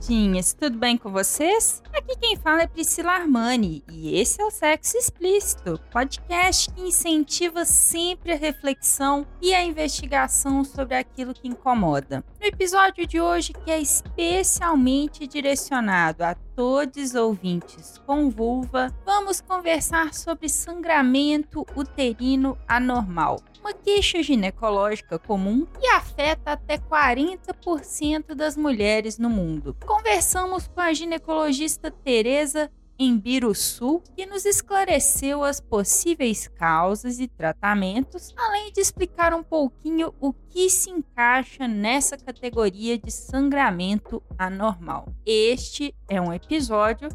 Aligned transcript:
Namoradinhas, 0.00 0.54
tudo 0.54 0.78
bem 0.78 0.96
com 0.96 1.12
vocês? 1.12 1.82
Aqui 1.92 2.16
quem 2.16 2.36
fala 2.36 2.62
é 2.62 2.66
Priscila 2.66 3.12
Armani 3.12 3.84
e 3.90 4.18
esse 4.18 4.40
é 4.40 4.44
o 4.44 4.50
Sexo 4.50 4.96
Explícito, 4.96 5.78
podcast 5.92 6.72
que 6.72 6.80
incentiva 6.80 7.64
sempre 7.64 8.32
a 8.32 8.36
reflexão 8.36 9.26
e 9.42 9.52
a 9.52 9.62
investigação 9.62 10.64
sobre 10.64 10.96
aquilo 10.96 11.34
que 11.34 11.46
incomoda. 11.46 12.24
No 12.40 12.46
episódio 12.46 13.06
de 13.06 13.20
hoje, 13.20 13.52
que 13.52 13.70
é 13.70 13.78
especialmente 13.78 15.26
direcionado 15.26 16.24
a 16.24 16.34
todos 16.34 17.14
ouvintes 17.14 17.98
com 18.06 18.30
vulva, 18.30 18.96
vamos 19.04 19.42
conversar 19.42 20.14
sobre 20.14 20.48
sangramento 20.48 21.66
uterino 21.76 22.56
anormal 22.66 23.42
uma 23.60 23.74
queixa 23.74 24.22
ginecológica 24.22 25.18
comum 25.18 25.66
e 25.80 25.86
afeta 25.88 26.52
até 26.52 26.78
40% 26.78 28.34
das 28.34 28.56
mulheres 28.56 29.18
no 29.18 29.28
mundo. 29.28 29.76
Conversamos 29.86 30.66
com 30.66 30.80
a 30.80 30.92
ginecologista 30.92 31.90
Teresa 31.90 32.70
Embiruçu, 33.02 34.02
que 34.14 34.26
nos 34.26 34.44
esclareceu 34.44 35.42
as 35.42 35.58
possíveis 35.58 36.46
causas 36.46 37.18
e 37.18 37.26
tratamentos, 37.26 38.34
além 38.36 38.70
de 38.70 38.78
explicar 38.78 39.32
um 39.32 39.42
pouquinho 39.42 40.12
o 40.20 40.34
que 40.34 40.68
se 40.68 40.90
encaixa 40.90 41.66
nessa 41.66 42.18
categoria 42.18 42.98
de 42.98 43.10
sangramento 43.10 44.22
anormal. 44.36 45.08
Este 45.24 45.94
é 46.10 46.20
um 46.20 46.30
episódio 46.30 47.08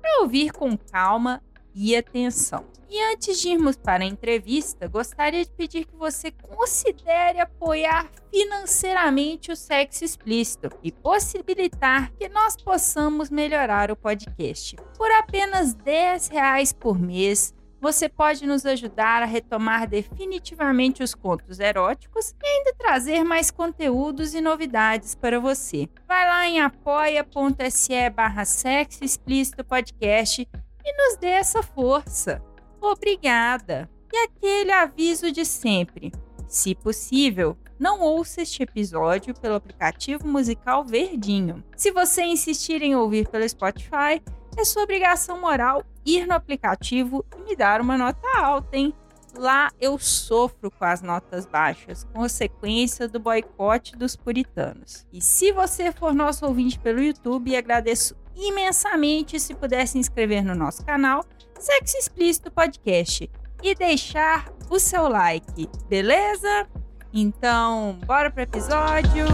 para 0.00 0.22
ouvir 0.22 0.52
com 0.52 0.78
calma 0.78 1.42
e 1.74 1.96
atenção. 1.96 2.64
E 2.94 3.00
antes 3.10 3.40
de 3.40 3.48
irmos 3.48 3.74
para 3.74 4.04
a 4.04 4.06
entrevista, 4.06 4.86
gostaria 4.86 5.42
de 5.42 5.50
pedir 5.50 5.86
que 5.86 5.96
você 5.96 6.30
considere 6.30 7.40
apoiar 7.40 8.10
financeiramente 8.30 9.50
o 9.50 9.56
sexo 9.56 10.04
explícito 10.04 10.68
e 10.82 10.92
possibilitar 10.92 12.12
que 12.12 12.28
nós 12.28 12.54
possamos 12.54 13.30
melhorar 13.30 13.90
o 13.90 13.96
podcast. 13.96 14.76
Por 14.98 15.10
apenas 15.10 15.72
10 15.72 16.28
reais 16.28 16.74
por 16.74 16.98
mês, 17.00 17.54
você 17.80 18.08
pode 18.08 18.46
nos 18.46 18.66
ajudar 18.66 19.22
a 19.22 19.26
retomar 19.26 19.88
definitivamente 19.88 21.02
os 21.02 21.14
contos 21.14 21.58
eróticos 21.58 22.34
e 22.42 22.46
ainda 22.46 22.74
trazer 22.78 23.24
mais 23.24 23.50
conteúdos 23.50 24.34
e 24.34 24.40
novidades 24.40 25.14
para 25.14 25.40
você. 25.40 25.88
Vai 26.06 26.28
lá 26.28 26.46
em 26.46 26.60
apoia.se 26.60 28.10
barra 28.10 28.44
sexo 28.44 29.02
explícito 29.02 29.64
podcast 29.64 30.46
e 30.84 30.96
nos 30.96 31.18
dê 31.18 31.28
essa 31.28 31.62
força. 31.62 32.42
Obrigada! 32.80 33.88
E 34.12 34.16
aquele 34.24 34.72
aviso 34.72 35.32
de 35.32 35.44
sempre: 35.44 36.12
se 36.46 36.74
possível, 36.74 37.56
não 37.78 38.00
ouça 38.00 38.42
este 38.42 38.62
episódio 38.62 39.34
pelo 39.34 39.54
aplicativo 39.54 40.28
musical 40.28 40.84
Verdinho. 40.84 41.64
Se 41.76 41.90
você 41.90 42.22
insistir 42.22 42.82
em 42.82 42.94
ouvir 42.94 43.28
pelo 43.28 43.48
Spotify, 43.48 44.22
é 44.56 44.64
sua 44.64 44.82
obrigação 44.82 45.40
moral 45.40 45.82
ir 46.04 46.26
no 46.26 46.34
aplicativo 46.34 47.24
e 47.36 47.42
me 47.42 47.56
dar 47.56 47.80
uma 47.80 47.96
nota 47.96 48.28
alta, 48.38 48.76
hein? 48.76 48.94
Lá 49.34 49.72
eu 49.80 49.98
sofro 49.98 50.70
com 50.70 50.84
as 50.84 51.00
notas 51.00 51.46
baixas, 51.46 52.04
consequência 52.12 53.08
do 53.08 53.18
boicote 53.18 53.96
dos 53.96 54.14
puritanos. 54.14 55.06
E 55.10 55.22
se 55.22 55.52
você 55.52 55.90
for 55.90 56.12
nosso 56.12 56.44
ouvinte 56.44 56.78
pelo 56.78 57.02
YouTube, 57.02 57.56
agradeço 57.56 58.14
imensamente 58.36 59.38
se 59.38 59.54
puder 59.54 59.86
se 59.86 59.98
inscrever 59.98 60.44
no 60.44 60.54
nosso 60.54 60.84
canal 60.84 61.24
Sexo 61.58 61.96
Explícito 61.96 62.50
Podcast 62.50 63.30
e 63.62 63.74
deixar 63.74 64.52
o 64.68 64.78
seu 64.78 65.08
like, 65.08 65.68
beleza? 65.88 66.66
Então, 67.12 67.98
bora 68.04 68.30
pro 68.30 68.42
episódio. 68.42 69.26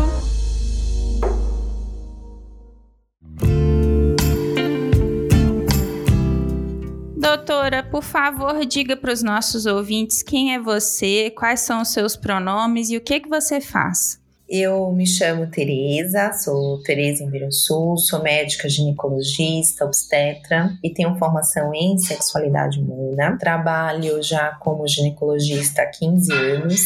Doutora, 7.16 7.82
por 7.82 8.02
favor, 8.02 8.64
diga 8.64 8.96
para 8.96 9.12
os 9.12 9.22
nossos 9.22 9.66
ouvintes 9.66 10.22
quem 10.22 10.54
é 10.54 10.58
você, 10.60 11.30
quais 11.30 11.60
são 11.60 11.82
os 11.82 11.88
seus 11.88 12.16
pronomes 12.16 12.90
e 12.90 12.96
o 12.96 13.00
que 13.00 13.20
que 13.20 13.28
você 13.28 13.60
faz. 13.60 14.20
Eu 14.48 14.90
me 14.92 15.06
chamo 15.06 15.46
Tereza, 15.46 16.32
sou 16.32 16.82
Tereza 16.82 17.28
Sul, 17.50 17.98
sou 17.98 18.22
médica 18.22 18.66
ginecologista, 18.66 19.84
obstetra 19.84 20.72
e 20.82 20.88
tenho 20.90 21.14
formação 21.18 21.74
em 21.74 21.98
sexualidade 21.98 22.80
humana. 22.80 23.36
Trabalho 23.38 24.22
já 24.22 24.52
como 24.60 24.88
ginecologista 24.88 25.82
há 25.82 25.86
15 25.86 26.32
anos, 26.32 26.80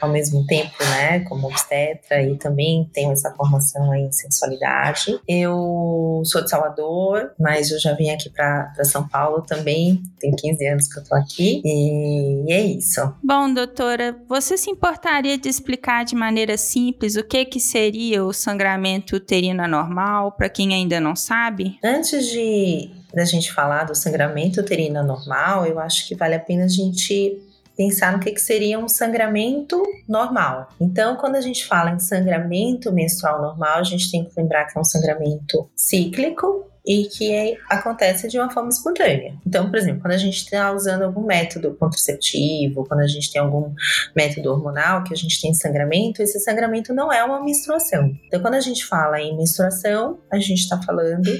ao 0.00 0.08
mesmo 0.08 0.46
tempo, 0.46 0.72
né, 0.84 1.20
como 1.20 1.48
obstetra 1.48 2.22
e 2.22 2.36
também 2.36 2.88
tenho 2.92 3.10
essa 3.10 3.34
formação 3.34 3.92
em 3.92 4.12
sexualidade. 4.12 5.18
Eu 5.26 6.22
sou 6.24 6.44
de 6.44 6.50
Salvador, 6.50 7.32
mas 7.38 7.72
eu 7.72 7.80
já 7.80 7.92
vim 7.94 8.10
aqui 8.10 8.30
para 8.30 8.72
São 8.84 9.08
Paulo 9.08 9.42
também, 9.42 10.00
tem 10.20 10.30
15 10.30 10.66
anos 10.68 10.86
que 10.86 11.00
eu 11.00 11.04
tô 11.04 11.16
aqui 11.16 11.60
e 11.64 12.52
é 12.52 12.60
isso. 12.62 13.00
Bom, 13.20 13.52
doutora, 13.52 14.16
você 14.28 14.56
se 14.56 14.70
importaria 14.70 15.36
de 15.36 15.48
explicar 15.48 16.04
de 16.04 16.14
maneira 16.14 16.56
simples 16.56 16.99
simples, 17.00 17.16
o 17.16 17.24
que, 17.24 17.44
que 17.46 17.58
seria 17.58 18.24
o 18.24 18.32
sangramento 18.32 19.16
uterino 19.16 19.62
anormal, 19.62 20.32
para 20.32 20.48
quem 20.48 20.74
ainda 20.74 21.00
não 21.00 21.16
sabe? 21.16 21.78
Antes 21.82 22.26
de 22.26 22.90
da 23.12 23.24
gente 23.24 23.52
falar 23.52 23.84
do 23.84 23.94
sangramento 23.94 24.60
uterino 24.60 25.00
anormal, 25.00 25.66
eu 25.66 25.80
acho 25.80 26.06
que 26.06 26.14
vale 26.14 26.34
a 26.36 26.38
pena 26.38 26.66
a 26.66 26.68
gente 26.68 27.42
pensar 27.76 28.12
no 28.12 28.20
que, 28.20 28.30
que 28.30 28.40
seria 28.40 28.78
um 28.78 28.86
sangramento 28.86 29.82
normal. 30.06 30.68
Então, 30.80 31.16
quando 31.16 31.34
a 31.34 31.40
gente 31.40 31.66
fala 31.66 31.90
em 31.90 31.98
sangramento 31.98 32.92
menstrual 32.92 33.40
normal, 33.40 33.78
a 33.78 33.82
gente 33.82 34.10
tem 34.10 34.24
que 34.24 34.30
lembrar 34.36 34.66
que 34.66 34.78
é 34.78 34.80
um 34.80 34.84
sangramento 34.84 35.68
cíclico, 35.74 36.69
e 36.86 37.04
que 37.04 37.32
é, 37.32 37.56
acontece 37.68 38.28
de 38.28 38.38
uma 38.38 38.50
forma 38.50 38.70
espontânea. 38.70 39.34
Então, 39.46 39.68
por 39.68 39.78
exemplo, 39.78 40.00
quando 40.00 40.14
a 40.14 40.18
gente 40.18 40.36
está 40.36 40.72
usando 40.72 41.02
algum 41.02 41.24
método 41.24 41.74
contraceptivo, 41.74 42.84
quando 42.86 43.00
a 43.00 43.06
gente 43.06 43.30
tem 43.30 43.40
algum 43.40 43.72
método 44.14 44.50
hormonal 44.50 45.04
que 45.04 45.12
a 45.12 45.16
gente 45.16 45.40
tem 45.40 45.52
sangramento, 45.52 46.22
esse 46.22 46.40
sangramento 46.40 46.94
não 46.94 47.12
é 47.12 47.22
uma 47.24 47.42
menstruação. 47.42 48.12
Então, 48.26 48.40
quando 48.40 48.54
a 48.54 48.60
gente 48.60 48.84
fala 48.84 49.20
em 49.20 49.36
menstruação, 49.36 50.18
a 50.30 50.38
gente 50.38 50.60
está 50.60 50.80
falando 50.82 51.30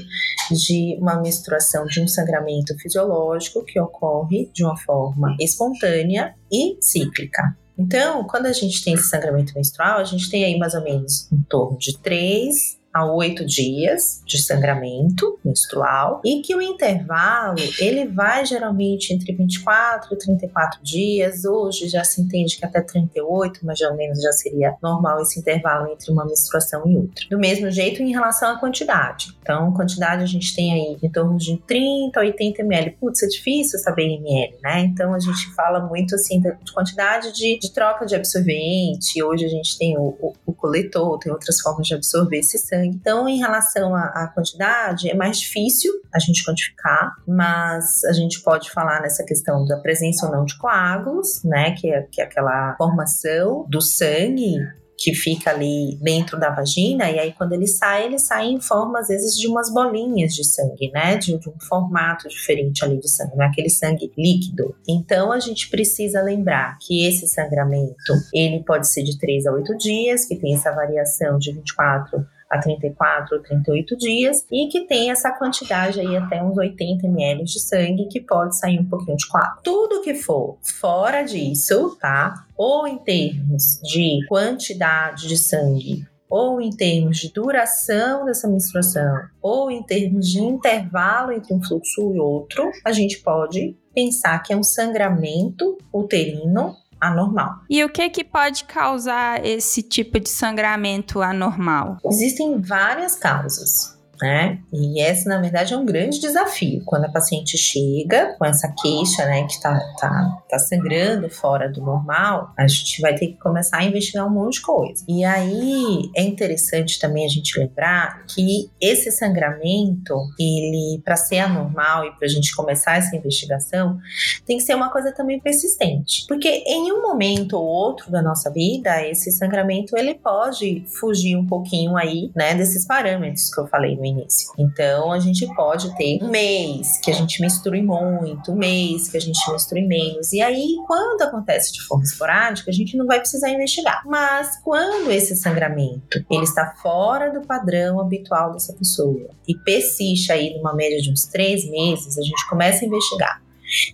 de 0.50 0.96
uma 1.00 1.20
menstruação 1.20 1.86
de 1.86 2.00
um 2.00 2.08
sangramento 2.08 2.76
fisiológico 2.78 3.64
que 3.64 3.80
ocorre 3.80 4.50
de 4.52 4.64
uma 4.64 4.76
forma 4.76 5.36
espontânea 5.40 6.34
e 6.52 6.76
cíclica. 6.80 7.56
Então, 7.78 8.24
quando 8.24 8.46
a 8.46 8.52
gente 8.52 8.84
tem 8.84 8.92
esse 8.92 9.08
sangramento 9.08 9.54
menstrual, 9.54 9.98
a 9.98 10.04
gente 10.04 10.28
tem 10.28 10.44
aí 10.44 10.58
mais 10.58 10.74
ou 10.74 10.82
menos 10.82 11.32
em 11.32 11.40
torno 11.48 11.78
de 11.78 11.98
3 11.98 12.79
a 12.92 13.06
oito 13.06 13.46
dias 13.46 14.22
de 14.26 14.40
sangramento 14.42 15.38
menstrual 15.44 16.20
e 16.24 16.42
que 16.42 16.54
o 16.54 16.60
intervalo 16.60 17.58
ele 17.78 18.06
vai 18.06 18.44
geralmente 18.44 19.12
entre 19.12 19.32
24 19.32 20.14
e 20.14 20.18
34 20.18 20.82
dias. 20.82 21.44
Hoje 21.44 21.88
já 21.88 22.02
se 22.02 22.20
entende 22.20 22.56
que 22.56 22.64
até 22.64 22.80
38, 22.80 23.64
mais 23.64 23.80
ou 23.80 23.96
menos 23.96 24.20
já 24.20 24.32
seria 24.32 24.74
normal 24.82 25.22
esse 25.22 25.38
intervalo 25.38 25.92
entre 25.92 26.10
uma 26.10 26.24
menstruação 26.24 26.82
e 26.86 26.96
outra. 26.96 27.24
Do 27.30 27.38
mesmo 27.38 27.70
jeito 27.70 28.02
em 28.02 28.10
relação 28.10 28.50
à 28.50 28.58
quantidade. 28.58 29.36
Então, 29.40 29.72
quantidade 29.72 30.22
a 30.22 30.26
gente 30.26 30.54
tem 30.54 30.72
aí 30.72 30.98
em 31.02 31.10
torno 31.10 31.36
de 31.36 31.56
30 31.66 32.18
a 32.18 32.22
80 32.22 32.62
ml. 32.62 32.90
Putz, 33.00 33.22
é 33.22 33.26
difícil 33.26 33.78
saber 33.78 34.04
ml, 34.04 34.56
né? 34.62 34.80
Então 34.80 35.14
a 35.14 35.18
gente 35.18 35.54
fala 35.54 35.80
muito 35.80 36.14
assim 36.14 36.40
de 36.40 36.72
quantidade 36.72 37.32
de, 37.32 37.58
de 37.58 37.72
troca 37.72 38.04
de 38.04 38.14
absorvente. 38.14 39.22
Hoje 39.22 39.44
a 39.44 39.48
gente 39.48 39.78
tem 39.78 39.96
o, 39.96 40.16
o, 40.20 40.32
o 40.46 40.52
coletor, 40.52 41.18
tem 41.18 41.32
outras 41.32 41.60
formas 41.60 41.86
de 41.86 41.94
absorver 41.94 42.38
esse 42.38 42.58
sangue 42.58 42.79
sangue. 42.80 42.88
Então, 42.88 43.28
em 43.28 43.38
relação 43.38 43.94
à, 43.94 44.30
quantidade, 44.34 45.10
é 45.10 45.14
mais 45.14 45.38
difícil 45.38 45.92
a 46.12 46.18
gente 46.18 46.44
quantificar, 46.44 47.12
mas 47.26 48.04
a 48.04 48.12
gente 48.12 48.42
pode 48.42 48.70
falar 48.70 49.00
nessa 49.02 49.24
questão 49.24 49.64
da 49.66 49.78
presença 49.78 50.26
ou 50.26 50.32
não 50.32 50.44
de 50.44 50.56
coágulos, 50.58 51.42
né, 51.44 51.72
que 51.72 51.90
é, 51.90 52.02
que 52.02 52.20
é 52.20 52.24
aquela 52.24 52.74
formação 52.76 53.66
do 53.68 53.80
sangue 53.80 54.56
que 55.00 55.14
fica 55.14 55.50
ali 55.50 55.98
dentro 56.02 56.38
da 56.38 56.50
vagina, 56.50 57.10
e 57.10 57.18
aí 57.18 57.32
quando 57.32 57.54
ele 57.54 57.66
sai, 57.66 58.04
ele 58.04 58.18
sai 58.18 58.48
em 58.48 58.60
forma, 58.60 59.00
às 59.00 59.08
vezes, 59.08 59.34
de 59.34 59.48
umas 59.48 59.72
bolinhas 59.72 60.34
de 60.34 60.44
sangue, 60.44 60.90
né? 60.92 61.16
De, 61.16 61.38
de 61.38 61.48
um 61.48 61.58
formato 61.58 62.28
diferente 62.28 62.84
ali 62.84 62.98
de 62.98 63.08
sangue, 63.08 63.34
não 63.34 63.44
é 63.44 63.48
aquele 63.48 63.70
sangue 63.70 64.12
líquido. 64.16 64.76
Então, 64.86 65.32
a 65.32 65.40
gente 65.40 65.70
precisa 65.70 66.20
lembrar 66.20 66.76
que 66.78 67.06
esse 67.06 67.26
sangramento, 67.26 68.12
ele 68.34 68.62
pode 68.62 68.86
ser 68.88 69.02
de 69.02 69.18
3 69.18 69.46
a 69.46 69.52
8 69.52 69.74
dias, 69.78 70.26
que 70.26 70.36
tem 70.36 70.54
essa 70.54 70.70
variação 70.70 71.38
de 71.38 71.50
24 71.50 72.22
a 72.50 72.58
34 72.58 73.36
ou 73.36 73.42
38 73.42 73.96
dias 73.96 74.44
e 74.50 74.66
que 74.66 74.86
tem 74.86 75.10
essa 75.10 75.30
quantidade 75.30 76.00
aí 76.00 76.16
até 76.16 76.42
uns 76.42 76.58
80 76.58 77.06
ml 77.06 77.44
de 77.44 77.60
sangue 77.60 78.08
que 78.08 78.20
pode 78.20 78.58
sair 78.58 78.80
um 78.80 78.84
pouquinho 78.84 79.16
de 79.16 79.28
quadro. 79.28 79.60
Tudo 79.62 80.02
que 80.02 80.14
for 80.14 80.58
fora 80.80 81.22
disso, 81.22 81.96
tá? 82.00 82.44
Ou 82.56 82.86
em 82.88 82.98
termos 82.98 83.80
de 83.82 84.26
quantidade 84.28 85.28
de 85.28 85.36
sangue 85.36 86.04
ou 86.30 86.60
em 86.60 86.70
termos 86.70 87.18
de 87.18 87.32
duração 87.32 88.24
dessa 88.24 88.46
menstruação, 88.46 89.20
ou 89.42 89.68
em 89.68 89.82
termos 89.82 90.28
de 90.28 90.40
intervalo 90.40 91.32
entre 91.32 91.52
um 91.52 91.60
fluxo 91.60 92.14
e 92.14 92.20
outro, 92.20 92.70
a 92.84 92.92
gente 92.92 93.18
pode 93.18 93.76
pensar 93.92 94.38
que 94.40 94.52
é 94.52 94.56
um 94.56 94.62
sangramento 94.62 95.76
uterino 95.92 96.76
anormal. 97.00 97.60
E 97.68 97.82
o 97.84 97.88
que 97.88 98.08
que 98.10 98.24
pode 98.24 98.64
causar 98.64 99.44
esse 99.44 99.82
tipo 99.82 100.20
de 100.20 100.28
sangramento 100.28 101.22
anormal? 101.22 101.98
Existem 102.04 102.60
várias 102.60 103.16
causas 103.16 103.99
né? 104.20 104.58
E 104.72 105.02
esse, 105.02 105.28
na 105.28 105.40
verdade, 105.40 105.72
é 105.72 105.76
um 105.76 105.84
grande 105.84 106.20
desafio. 106.20 106.82
Quando 106.84 107.06
a 107.06 107.10
paciente 107.10 107.56
chega 107.56 108.34
com 108.38 108.44
essa 108.44 108.72
queixa, 108.80 109.24
né, 109.24 109.46
que 109.46 109.60
tá, 109.60 109.78
tá, 109.98 110.42
tá 110.48 110.58
sangrando 110.58 111.28
fora 111.30 111.68
do 111.68 111.80
normal, 111.80 112.52
a 112.56 112.66
gente 112.66 113.00
vai 113.00 113.14
ter 113.14 113.28
que 113.28 113.38
começar 113.38 113.78
a 113.78 113.84
investigar 113.84 114.26
um 114.26 114.30
monte 114.30 114.54
de 114.54 114.62
coisa. 114.62 115.04
E 115.08 115.24
aí 115.24 116.10
é 116.16 116.22
interessante 116.22 116.98
também 116.98 117.24
a 117.24 117.28
gente 117.28 117.58
lembrar 117.58 118.24
que 118.26 118.70
esse 118.80 119.10
sangramento, 119.10 120.14
ele, 120.38 121.00
para 121.04 121.16
ser 121.16 121.38
anormal 121.38 122.04
e 122.04 122.12
para 122.12 122.26
a 122.26 122.30
gente 122.30 122.54
começar 122.54 122.96
essa 122.96 123.16
investigação, 123.16 123.98
tem 124.46 124.58
que 124.58 124.62
ser 124.62 124.74
uma 124.74 124.90
coisa 124.90 125.12
também 125.12 125.40
persistente. 125.40 126.26
Porque 126.26 126.62
em 126.66 126.92
um 126.92 127.02
momento 127.02 127.54
ou 127.54 127.64
outro 127.64 128.10
da 128.10 128.22
nossa 128.22 128.50
vida, 128.50 129.06
esse 129.06 129.30
sangramento 129.32 129.96
ele 129.96 130.14
pode 130.14 130.84
fugir 130.98 131.36
um 131.36 131.46
pouquinho 131.46 131.96
aí, 131.96 132.30
né, 132.34 132.54
desses 132.54 132.86
parâmetros 132.86 133.52
que 133.52 133.60
eu 133.60 133.66
falei 133.66 133.96
no 133.96 134.04
início. 134.10 134.52
Então, 134.58 135.12
a 135.12 135.18
gente 135.18 135.46
pode 135.54 135.94
ter 135.96 136.18
um 136.22 136.28
mês 136.28 136.98
que 136.98 137.10
a 137.10 137.14
gente 137.14 137.40
misture 137.40 137.82
muito, 137.82 138.52
um 138.52 138.56
mês 138.56 139.08
que 139.08 139.16
a 139.16 139.20
gente 139.20 139.38
misture 139.50 139.86
menos. 139.86 140.32
E 140.32 140.40
aí, 140.40 140.76
quando 140.86 141.22
acontece 141.22 141.72
de 141.72 141.82
forma 141.82 142.04
esporádica, 142.04 142.70
a 142.70 142.74
gente 142.74 142.96
não 142.96 143.06
vai 143.06 143.20
precisar 143.20 143.50
investigar. 143.50 144.02
Mas 144.06 144.60
quando 144.62 145.10
esse 145.10 145.36
sangramento 145.36 146.24
ele 146.30 146.44
está 146.44 146.74
fora 146.82 147.30
do 147.32 147.46
padrão 147.46 148.00
habitual 148.00 148.52
dessa 148.52 148.72
pessoa 148.72 149.30
e 149.46 149.56
persiste 149.56 150.32
aí 150.32 150.56
numa 150.56 150.74
média 150.74 151.00
de 151.00 151.10
uns 151.10 151.24
três 151.24 151.68
meses, 151.68 152.18
a 152.18 152.22
gente 152.22 152.48
começa 152.48 152.84
a 152.84 152.88
investigar. 152.88 153.42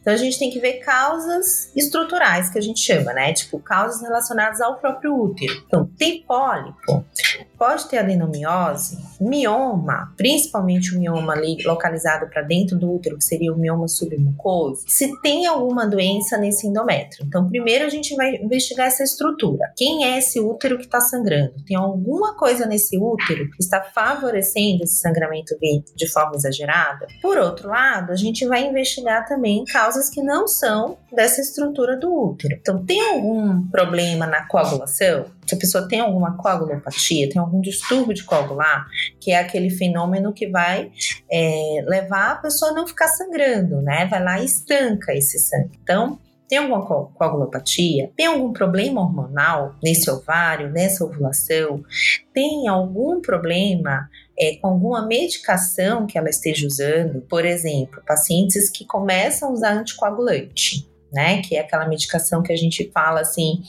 Então 0.00 0.12
a 0.12 0.17
gente 0.17 0.38
tem 0.38 0.50
que 0.50 0.58
ver 0.58 0.75
causas 0.75 1.70
estruturais 1.76 2.50
que 2.50 2.58
a 2.58 2.62
gente 2.62 2.81
chama, 2.81 3.12
né? 3.12 3.32
Tipo, 3.32 3.58
causas 3.58 4.00
relacionadas 4.02 4.61
ao 4.61 4.78
próprio 4.78 5.14
útero. 5.14 5.52
Então, 5.67 5.88
tem 5.99 6.23
pólipo, 6.23 7.05
pode 7.58 7.88
ter 7.88 7.99
adenomiose, 7.99 8.99
mioma, 9.20 10.12
principalmente 10.17 10.94
o 10.94 10.99
mioma 10.99 11.32
ali 11.32 11.62
localizado 11.64 12.28
para 12.28 12.43
dentro 12.43 12.78
do 12.78 12.93
útero, 12.93 13.17
que 13.17 13.25
seria 13.25 13.52
o 13.52 13.58
mioma 13.58 13.88
submucoso, 13.88 14.84
se 14.87 15.20
tem 15.20 15.46
alguma 15.46 15.87
doença 15.87 16.37
nesse 16.37 16.67
endométrio. 16.67 17.26
Então, 17.26 17.49
primeiro 17.49 17.84
a 17.84 17.88
gente 17.88 18.14
vai 18.14 18.37
investigar 18.37 18.87
essa 18.87 19.02
estrutura. 19.02 19.73
Quem 19.76 20.05
é 20.05 20.19
esse 20.19 20.40
útero 20.40 20.78
que 20.78 20.84
está 20.84 21.00
sangrando? 21.00 21.55
Tem 21.67 21.76
alguma 21.76 22.37
coisa 22.37 22.67
nesse 22.67 22.99
útero 22.99 23.50
que 23.50 23.62
está 23.62 23.82
favorecendo 23.82 24.84
esse 24.84 25.00
sangramento 25.00 25.56
de 25.94 26.08
forma 26.08 26.37
exagerada? 26.37 27.06
Por 27.20 27.38
outro 27.38 27.69
lado, 27.69 28.12
a 28.12 28.17
gente 28.17 28.46
vai 28.46 28.67
investigar 28.67 29.26
também 29.26 29.64
causas 29.67 30.09
que 30.09 30.23
não 30.23 30.49
são 30.49 30.97
dessa 31.13 31.41
estrutura 31.41 31.97
do 31.97 32.13
útero. 32.13 32.57
Então, 32.59 32.85
tem 32.85 33.01
algum 33.01 33.69
problema 33.69 34.27
na 34.27 34.47
coagulação? 34.47 35.27
Se 35.47 35.55
a 35.55 35.59
pessoa 35.59 35.89
tem 35.89 36.01
alguma 36.01 36.37
coagulopatia, 36.37 37.29
tem 37.29 37.41
algum 37.41 37.61
distúrbio 37.61 38.15
de 38.15 38.25
coagular, 38.25 38.87
que 39.21 39.31
é 39.31 39.39
aquele 39.39 39.71
fenômeno 39.71 40.33
que 40.33 40.49
vai 40.49 40.91
é, 41.31 41.85
levar 41.87 42.33
a 42.33 42.37
pessoa 42.37 42.71
a 42.71 42.75
não 42.75 42.87
ficar 42.87 43.09
sangrando, 43.09 43.83
né? 43.83 44.07
Vai 44.07 44.23
lá 44.23 44.41
e 44.41 44.45
estanca 44.45 45.13
esse 45.13 45.39
sangue. 45.39 45.79
Então, 45.83 46.19
tem 46.49 46.59
alguma 46.59 46.87
coagulopatia? 46.87 48.11
Tem 48.17 48.27
algum 48.27 48.53
problema 48.53 49.01
hormonal 49.01 49.75
nesse 49.83 50.09
ovário, 50.11 50.71
nessa 50.71 51.05
ovulação? 51.05 51.83
Tem 52.33 52.69
algum 52.69 53.21
problema 53.21 54.09
é, 54.38 54.56
com 54.56 54.69
alguma 54.69 55.06
medicação 55.06 56.06
que 56.06 56.19
ela 56.19 56.29
esteja 56.29 56.67
usando? 56.67 57.21
Por 57.23 57.44
exemplo, 57.44 58.03
pacientes 58.06 58.69
que 58.71 58.85
começam 58.85 59.49
a 59.49 59.53
usar 59.53 59.73
anticoagulante, 59.73 60.88
né? 61.12 61.43
Que 61.43 61.56
é 61.56 61.61
aquela 61.61 61.88
medicação 61.88 62.43
que 62.43 62.53
a 62.53 62.56
gente 62.56 62.91
fala 62.93 63.21
assim, 63.21 63.62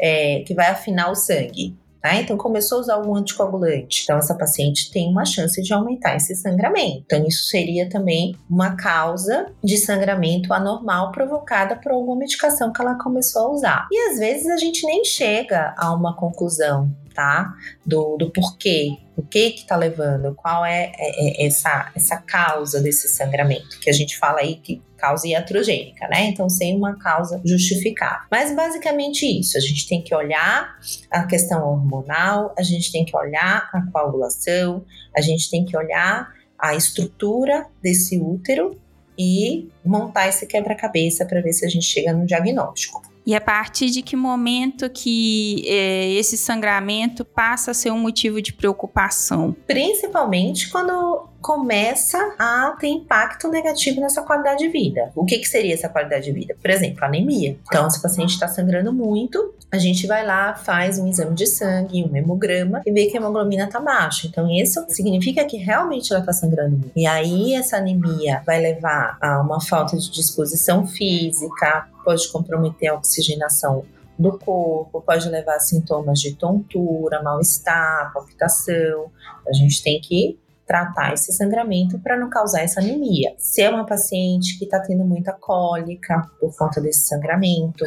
é, 0.00 0.40
que 0.40 0.54
vai 0.54 0.68
afinar 0.68 1.10
o 1.10 1.14
sangue. 1.14 1.76
Tá? 2.04 2.16
Então, 2.16 2.36
começou 2.36 2.76
a 2.76 2.80
usar 2.82 2.98
o 2.98 3.16
anticoagulante. 3.16 4.02
Então, 4.04 4.18
essa 4.18 4.34
paciente 4.34 4.90
tem 4.92 5.08
uma 5.08 5.24
chance 5.24 5.62
de 5.62 5.72
aumentar 5.72 6.14
esse 6.14 6.36
sangramento. 6.36 7.02
Então, 7.06 7.26
isso 7.26 7.44
seria 7.44 7.88
também 7.88 8.36
uma 8.48 8.76
causa 8.76 9.46
de 9.64 9.78
sangramento 9.78 10.52
anormal 10.52 11.10
provocada 11.12 11.76
por 11.76 11.92
alguma 11.92 12.18
medicação 12.18 12.70
que 12.70 12.82
ela 12.82 12.96
começou 12.96 13.46
a 13.46 13.50
usar. 13.52 13.88
E 13.90 14.10
às 14.10 14.18
vezes 14.18 14.48
a 14.48 14.58
gente 14.58 14.84
nem 14.84 15.02
chega 15.02 15.74
a 15.78 15.94
uma 15.94 16.14
conclusão 16.14 16.94
tá? 17.14 17.54
Do, 17.86 18.16
do 18.16 18.30
porquê, 18.30 18.98
o 19.16 19.22
que 19.22 19.50
que 19.50 19.66
tá 19.66 19.76
levando, 19.76 20.34
qual 20.34 20.64
é, 20.64 20.92
é, 20.98 21.44
é, 21.44 21.46
essa, 21.46 21.92
essa 21.94 22.16
causa 22.18 22.80
desse 22.82 23.08
sangramento, 23.08 23.78
que 23.80 23.88
a 23.88 23.92
gente 23.92 24.18
fala 24.18 24.40
aí 24.40 24.56
que 24.56 24.82
causa 24.96 25.28
iatrogênica, 25.28 26.08
né? 26.08 26.26
Então, 26.26 26.48
sem 26.48 26.76
uma 26.76 26.98
causa 26.98 27.40
justificável. 27.44 28.26
Mas 28.30 28.54
basicamente 28.54 29.24
isso, 29.26 29.56
a 29.56 29.60
gente 29.60 29.86
tem 29.86 30.02
que 30.02 30.14
olhar 30.14 30.78
a 31.10 31.24
questão 31.26 31.62
hormonal, 31.66 32.54
a 32.58 32.62
gente 32.62 32.90
tem 32.90 33.04
que 33.04 33.16
olhar 33.16 33.68
a 33.72 33.82
coagulação, 33.92 34.84
a 35.16 35.20
gente 35.20 35.50
tem 35.50 35.64
que 35.64 35.76
olhar 35.76 36.32
a 36.58 36.74
estrutura 36.74 37.66
desse 37.82 38.18
útero 38.18 38.80
e 39.18 39.68
montar 39.84 40.28
esse 40.28 40.46
quebra-cabeça 40.46 41.24
para 41.26 41.40
ver 41.40 41.52
se 41.52 41.64
a 41.64 41.68
gente 41.68 41.84
chega 41.84 42.12
no 42.12 42.26
diagnóstico. 42.26 43.13
E 43.26 43.34
a 43.34 43.40
partir 43.40 43.90
de 43.90 44.02
que 44.02 44.16
momento 44.16 44.90
que 44.90 45.64
é, 45.66 46.12
esse 46.12 46.36
sangramento 46.36 47.24
passa 47.24 47.70
a 47.70 47.74
ser 47.74 47.90
um 47.90 47.98
motivo 47.98 48.40
de 48.42 48.52
preocupação? 48.52 49.56
Principalmente 49.66 50.68
quando 50.68 51.28
começa 51.44 52.18
a 52.38 52.74
ter 52.80 52.88
impacto 52.88 53.48
negativo 53.48 54.00
nessa 54.00 54.22
qualidade 54.22 54.60
de 54.64 54.68
vida. 54.70 55.12
O 55.14 55.26
que, 55.26 55.38
que 55.38 55.46
seria 55.46 55.74
essa 55.74 55.90
qualidade 55.90 56.24
de 56.24 56.32
vida? 56.32 56.56
Por 56.58 56.70
exemplo, 56.70 57.04
anemia. 57.04 57.58
Então, 57.66 57.90
se 57.90 57.98
o 57.98 58.02
paciente 58.02 58.30
está 58.30 58.48
sangrando 58.48 58.94
muito, 58.94 59.54
a 59.74 59.78
gente 59.78 60.06
vai 60.06 60.24
lá, 60.24 60.54
faz 60.54 60.98
um 60.98 61.08
exame 61.08 61.34
de 61.34 61.46
sangue, 61.46 62.04
um 62.04 62.16
hemograma 62.16 62.80
e 62.86 62.92
vê 62.92 63.06
que 63.06 63.16
a 63.16 63.20
hemoglobina 63.20 63.64
está 63.64 63.80
baixa. 63.80 64.26
Então, 64.26 64.48
isso 64.48 64.84
significa 64.88 65.44
que 65.44 65.56
realmente 65.56 66.12
ela 66.12 66.20
está 66.20 66.32
sangrando 66.32 66.76
muito. 66.76 66.92
E 66.94 67.06
aí, 67.06 67.54
essa 67.54 67.76
anemia 67.78 68.40
vai 68.46 68.60
levar 68.60 69.18
a 69.20 69.40
uma 69.40 69.60
falta 69.60 69.96
de 69.96 70.10
disposição 70.10 70.86
física, 70.86 71.88
pode 72.04 72.28
comprometer 72.30 72.88
a 72.88 72.94
oxigenação 72.94 73.84
do 74.16 74.38
corpo, 74.38 75.02
pode 75.02 75.28
levar 75.28 75.56
a 75.56 75.60
sintomas 75.60 76.20
de 76.20 76.34
tontura, 76.34 77.20
mal-estar, 77.20 78.12
palpitação. 78.12 79.10
A 79.48 79.52
gente 79.52 79.82
tem 79.82 80.00
que 80.00 80.38
tratar 80.64 81.12
esse 81.12 81.32
sangramento 81.32 81.98
para 81.98 82.16
não 82.16 82.30
causar 82.30 82.62
essa 82.62 82.80
anemia. 82.80 83.34
Se 83.38 83.60
é 83.60 83.68
uma 83.68 83.84
paciente 83.84 84.56
que 84.56 84.64
está 84.64 84.78
tendo 84.78 85.04
muita 85.04 85.32
cólica 85.32 86.30
por 86.40 86.56
conta 86.56 86.80
desse 86.80 87.08
sangramento, 87.08 87.84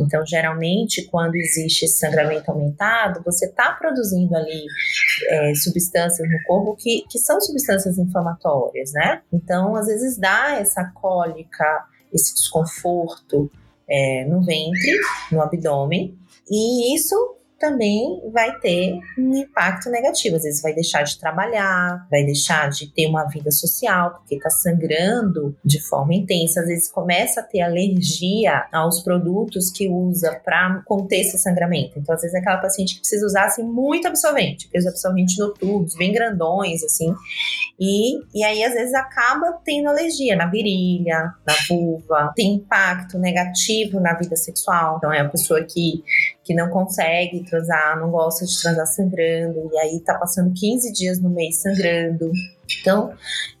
então, 0.00 0.24
geralmente, 0.26 1.06
quando 1.10 1.34
existe 1.36 1.84
esse 1.84 1.98
sangramento 1.98 2.50
aumentado, 2.50 3.22
você 3.24 3.46
está 3.46 3.72
produzindo 3.72 4.36
ali 4.36 4.64
é, 5.28 5.54
substâncias 5.54 6.28
no 6.28 6.42
corpo 6.46 6.76
que, 6.76 7.04
que 7.10 7.18
são 7.18 7.40
substâncias 7.40 7.98
inflamatórias, 7.98 8.92
né? 8.92 9.22
Então, 9.32 9.74
às 9.74 9.86
vezes 9.86 10.16
dá 10.16 10.56
essa 10.58 10.84
cólica, 10.94 11.84
esse 12.12 12.34
desconforto 12.34 13.50
é, 13.88 14.24
no 14.24 14.40
ventre, 14.42 14.92
no 15.32 15.40
abdômen, 15.40 16.16
e 16.50 16.94
isso 16.94 17.37
também 17.58 18.20
vai 18.32 18.58
ter 18.60 18.98
um 19.18 19.34
impacto 19.34 19.90
negativo. 19.90 20.36
Às 20.36 20.42
vezes 20.42 20.62
vai 20.62 20.72
deixar 20.72 21.02
de 21.02 21.18
trabalhar, 21.18 22.06
vai 22.10 22.24
deixar 22.24 22.70
de 22.70 22.92
ter 22.92 23.06
uma 23.06 23.24
vida 23.24 23.50
social, 23.50 24.14
porque 24.14 24.36
está 24.36 24.50
sangrando 24.50 25.56
de 25.64 25.80
forma 25.80 26.14
intensa. 26.14 26.60
Às 26.60 26.66
vezes 26.68 26.90
começa 26.90 27.40
a 27.40 27.42
ter 27.42 27.60
alergia 27.60 28.66
aos 28.72 29.00
produtos 29.00 29.70
que 29.70 29.88
usa 29.88 30.40
para 30.44 30.82
conter 30.86 31.20
esse 31.20 31.38
sangramento. 31.38 31.98
Então, 31.98 32.14
às 32.14 32.22
vezes, 32.22 32.34
é 32.34 32.38
aquela 32.38 32.58
paciente 32.58 32.94
que 32.94 33.00
precisa 33.00 33.26
usar 33.26 33.46
assim, 33.46 33.62
muito 33.62 34.06
absorvente, 34.06 34.66
aqueles 34.68 34.86
absorventes 34.86 35.36
noturnos, 35.38 35.96
bem 35.96 36.12
grandões, 36.12 36.82
assim. 36.84 37.12
E, 37.78 38.18
e 38.34 38.44
aí, 38.44 38.62
às 38.62 38.74
vezes, 38.74 38.94
acaba 38.94 39.58
tendo 39.64 39.88
alergia 39.88 40.36
na 40.36 40.46
virilha, 40.46 41.32
na 41.46 41.54
vulva, 41.68 42.32
tem 42.34 42.54
impacto 42.54 43.18
negativo 43.18 44.00
na 44.00 44.14
vida 44.14 44.36
sexual. 44.36 44.96
Então, 44.98 45.12
é 45.12 45.20
a 45.20 45.28
pessoa 45.28 45.62
que, 45.64 46.02
que 46.44 46.54
não 46.54 46.68
consegue 46.70 47.47
transar, 47.48 47.98
não 47.98 48.10
gosta 48.10 48.44
de 48.44 48.60
transar 48.60 48.86
sangrando, 48.86 49.70
e 49.72 49.78
aí 49.78 50.00
tá 50.00 50.14
passando 50.18 50.52
15 50.54 50.92
dias 50.92 51.20
no 51.20 51.30
mês 51.30 51.62
sangrando. 51.62 52.30
Então, 52.80 53.12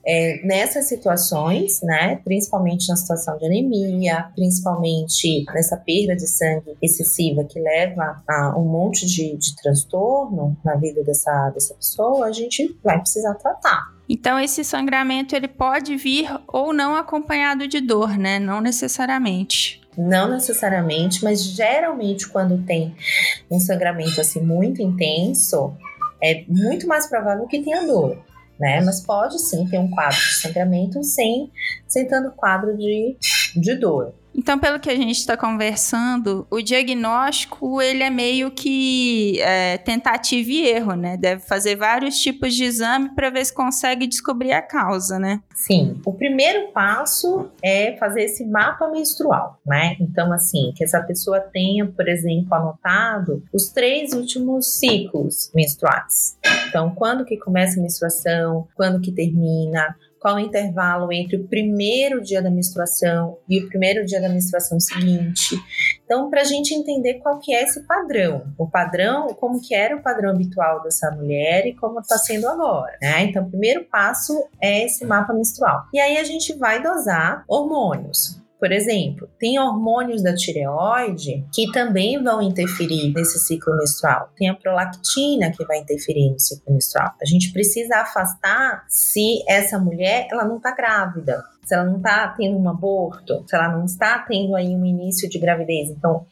é, 0.06 0.40
nessas 0.44 0.86
situações, 0.86 1.80
né, 1.82 2.16
principalmente 2.24 2.88
na 2.88 2.96
situação 2.96 3.38
de 3.38 3.46
anemia, 3.46 4.30
principalmente 4.34 5.44
nessa 5.54 5.76
perda 5.76 6.14
de 6.14 6.26
sangue 6.26 6.76
excessiva 6.82 7.44
que 7.44 7.58
leva 7.58 8.22
a 8.28 8.58
um 8.58 8.64
monte 8.64 9.06
de, 9.06 9.36
de 9.36 9.56
transtorno 9.56 10.56
na 10.64 10.76
vida 10.76 11.02
dessa, 11.02 11.50
dessa 11.50 11.74
pessoa, 11.74 12.26
a 12.26 12.32
gente 12.32 12.78
vai 12.84 12.98
precisar 13.00 13.34
tratar. 13.34 13.98
Então 14.08 14.38
esse 14.40 14.64
sangramento 14.64 15.36
ele 15.36 15.48
pode 15.48 15.94
vir 15.96 16.28
ou 16.46 16.72
não 16.72 16.96
acompanhado 16.96 17.68
de 17.68 17.80
dor, 17.80 18.16
né? 18.16 18.38
Não 18.38 18.60
necessariamente. 18.60 19.82
Não 19.98 20.30
necessariamente, 20.30 21.24
mas 21.24 21.42
geralmente 21.42 22.28
quando 22.28 22.64
tem 22.64 22.94
um 23.50 23.58
sangramento 23.58 24.20
assim 24.20 24.40
muito 24.40 24.80
intenso, 24.80 25.76
é 26.22 26.44
muito 26.48 26.86
mais 26.86 27.08
provável 27.08 27.46
que 27.46 27.60
tenha 27.60 27.84
dor 27.86 28.16
né? 28.58 28.80
Mas 28.84 29.00
pode 29.00 29.38
sim 29.38 29.66
ter 29.66 29.78
um 29.78 29.90
quadro 29.90 30.18
de 30.18 30.34
sangramento 30.34 31.02
sem, 31.04 31.50
tanto 32.08 32.32
quadro 32.32 32.76
de, 32.76 33.16
de 33.54 33.74
dor. 33.76 34.12
Então, 34.38 34.56
pelo 34.56 34.78
que 34.78 34.88
a 34.88 34.94
gente 34.94 35.18
está 35.18 35.36
conversando, 35.36 36.46
o 36.48 36.62
diagnóstico 36.62 37.82
ele 37.82 38.04
é 38.04 38.08
meio 38.08 38.52
que 38.52 39.40
é, 39.40 39.78
tentativa 39.78 40.48
e 40.48 40.64
erro, 40.64 40.94
né? 40.94 41.16
Deve 41.16 41.42
fazer 41.42 41.74
vários 41.74 42.20
tipos 42.20 42.54
de 42.54 42.62
exame 42.62 43.08
para 43.16 43.30
ver 43.30 43.44
se 43.44 43.52
consegue 43.52 44.06
descobrir 44.06 44.52
a 44.52 44.62
causa, 44.62 45.18
né? 45.18 45.40
Sim. 45.56 46.00
O 46.06 46.12
primeiro 46.12 46.68
passo 46.68 47.50
é 47.60 47.96
fazer 47.96 48.22
esse 48.22 48.46
mapa 48.46 48.86
menstrual, 48.88 49.58
né? 49.66 49.96
Então, 49.98 50.32
assim, 50.32 50.72
que 50.76 50.84
essa 50.84 51.02
pessoa 51.02 51.40
tenha, 51.40 51.84
por 51.86 52.08
exemplo, 52.08 52.54
anotado 52.54 53.42
os 53.52 53.70
três 53.70 54.12
últimos 54.12 54.78
ciclos 54.78 55.50
menstruais. 55.52 56.38
Então, 56.68 56.92
quando 56.94 57.24
que 57.24 57.36
começa 57.36 57.80
a 57.80 57.82
menstruação, 57.82 58.68
quando 58.76 59.00
que 59.00 59.10
termina, 59.10 59.96
qual 60.20 60.36
o 60.36 60.38
intervalo 60.40 61.12
entre 61.12 61.36
o 61.36 61.46
primeiro 61.46 62.20
dia 62.22 62.42
da 62.42 62.50
menstruação 62.50 63.38
e 63.48 63.62
o 63.62 63.68
primeiro 63.68 64.04
dia 64.04 64.20
da 64.20 64.28
menstruação 64.28 64.78
seguinte. 64.80 65.56
Então, 66.04 66.30
para 66.30 66.40
a 66.40 66.44
gente 66.44 66.74
entender 66.74 67.14
qual 67.14 67.38
que 67.38 67.54
é 67.54 67.62
esse 67.62 67.86
padrão, 67.86 68.46
o 68.56 68.66
padrão, 68.66 69.28
como 69.34 69.60
que 69.60 69.74
era 69.74 69.96
o 69.96 70.02
padrão 70.02 70.30
habitual 70.30 70.82
dessa 70.82 71.10
mulher 71.10 71.66
e 71.66 71.74
como 71.74 72.00
está 72.00 72.18
sendo 72.18 72.48
agora, 72.48 72.96
né? 73.00 73.24
Então, 73.24 73.44
o 73.44 73.50
primeiro 73.50 73.84
passo 73.84 74.32
é 74.60 74.84
esse 74.84 75.04
mapa 75.04 75.32
menstrual. 75.32 75.84
E 75.92 76.00
aí 76.00 76.16
a 76.16 76.24
gente 76.24 76.54
vai 76.54 76.82
dosar 76.82 77.44
hormônios. 77.46 78.47
Por 78.58 78.72
exemplo, 78.72 79.28
tem 79.38 79.58
hormônios 79.58 80.20
da 80.22 80.34
tireoide 80.34 81.46
que 81.54 81.70
também 81.70 82.20
vão 82.22 82.42
interferir 82.42 83.12
nesse 83.14 83.38
ciclo 83.38 83.76
menstrual. 83.76 84.30
Tem 84.36 84.48
a 84.48 84.54
prolactina 84.54 85.52
que 85.52 85.64
vai 85.64 85.78
interferir 85.78 86.30
no 86.30 86.40
ciclo 86.40 86.72
menstrual. 86.72 87.12
A 87.22 87.24
gente 87.24 87.52
precisa 87.52 87.98
afastar 87.98 88.84
se 88.88 89.44
essa 89.48 89.78
mulher 89.78 90.26
ela 90.30 90.44
não 90.44 90.56
está 90.56 90.74
grávida, 90.74 91.44
se 91.64 91.72
ela 91.72 91.84
não 91.84 91.98
está 91.98 92.34
tendo 92.36 92.58
um 92.58 92.68
aborto, 92.68 93.44
se 93.46 93.54
ela 93.54 93.68
não 93.68 93.84
está 93.84 94.18
tendo 94.26 94.56
aí 94.56 94.74
um 94.74 94.84
início 94.84 95.28
de 95.28 95.38
gravidez. 95.38 95.90
Então, 95.90 96.26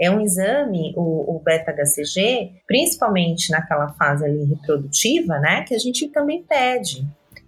é 0.00 0.10
um 0.10 0.20
exame, 0.20 0.94
o, 0.96 1.36
o 1.36 1.40
beta-HCG, 1.40 2.62
principalmente 2.66 3.50
naquela 3.50 3.88
fase 3.94 4.24
ali 4.24 4.44
reprodutiva, 4.44 5.38
né, 5.38 5.62
que 5.62 5.74
a 5.74 5.78
gente 5.78 6.08
também 6.08 6.42
pede 6.42 7.06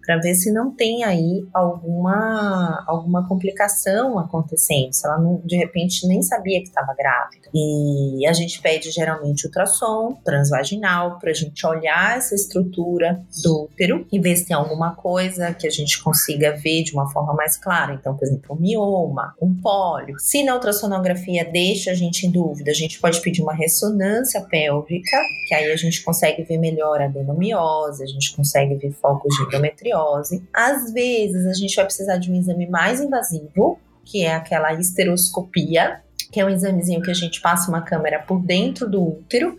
para 0.09 0.17
ver 0.17 0.35
se 0.35 0.51
não 0.51 0.75
tem 0.75 1.05
aí 1.05 1.47
alguma, 1.53 2.83
alguma 2.87 3.29
complicação 3.29 4.19
acontecendo, 4.19 4.91
se 4.95 5.07
ela 5.07 5.19
não, 5.19 5.43
de 5.45 5.55
repente 5.55 6.09
nem 6.09 6.23
sabia 6.23 6.63
que 6.63 6.69
estava 6.69 6.95
grávida. 6.95 7.51
E 7.55 8.27
a 8.27 8.33
gente 8.33 8.59
pede 8.63 8.91
geralmente 8.91 9.45
ultrassom 9.47 10.15
transvaginal 10.25 11.19
para 11.19 11.31
a 11.31 11.35
gente 11.35 11.67
olhar 11.67 12.17
essa 12.17 12.35
estrutura 12.35 13.23
do 13.43 13.65
útero 13.65 14.07
e 14.11 14.19
ver 14.19 14.37
se 14.37 14.47
tem 14.47 14.57
alguma 14.57 14.95
coisa 14.95 15.53
que 15.53 15.67
a 15.67 15.71
gente 15.71 16.03
consiga 16.03 16.57
ver 16.57 16.85
de 16.85 16.95
uma 16.95 17.11
forma 17.11 17.35
mais 17.35 17.59
clara. 17.59 17.93
Então, 17.93 18.17
por 18.17 18.25
exemplo, 18.25 18.57
um 18.57 18.59
mioma, 18.59 19.35
um 19.43 19.55
pólio. 19.61 20.19
Se 20.19 20.43
na 20.43 20.55
ultrassonografia 20.55 21.45
deixa 21.45 21.91
a 21.91 21.95
gente 21.95 22.27
em 22.27 22.31
dúvida, 22.31 22.71
a 22.71 22.75
gente 22.75 22.99
pode 22.99 23.21
pedir 23.21 23.43
uma 23.43 23.55
ressonância 23.55 24.41
pélvica, 24.41 25.19
que 25.47 25.55
aí 25.55 25.71
a 25.71 25.77
gente 25.77 26.03
consegue 26.03 26.45
ver 26.45 26.57
melhor 26.57 26.99
a 27.03 27.05
adenomiose, 27.05 28.03
a 28.03 28.07
gente 28.07 28.35
consegue 28.35 28.75
ver 28.77 28.93
focos 28.93 29.37
de 29.37 29.43
endometriose 29.43 29.98
endometriose. 29.99 30.49
Às 30.53 30.93
vezes 30.93 31.47
a 31.47 31.53
gente 31.53 31.75
vai 31.75 31.85
precisar 31.85 32.17
de 32.19 32.31
um 32.31 32.35
exame 32.35 32.67
mais 32.67 33.01
invasivo, 33.01 33.79
que 34.05 34.25
é 34.25 34.35
aquela 34.35 34.73
esteroscopia, 34.75 36.01
que 36.33 36.41
é 36.41 36.45
um 36.45 36.51
examezinho 36.51 37.03
que 37.03 37.11
a 37.11 37.15
gente 37.15 37.41
passa 37.41 37.71
uma 37.71 37.83
câmera 37.83 38.21
por 38.21 38.41
dentro 38.41 38.89
do 38.89 39.03
útero 39.03 39.57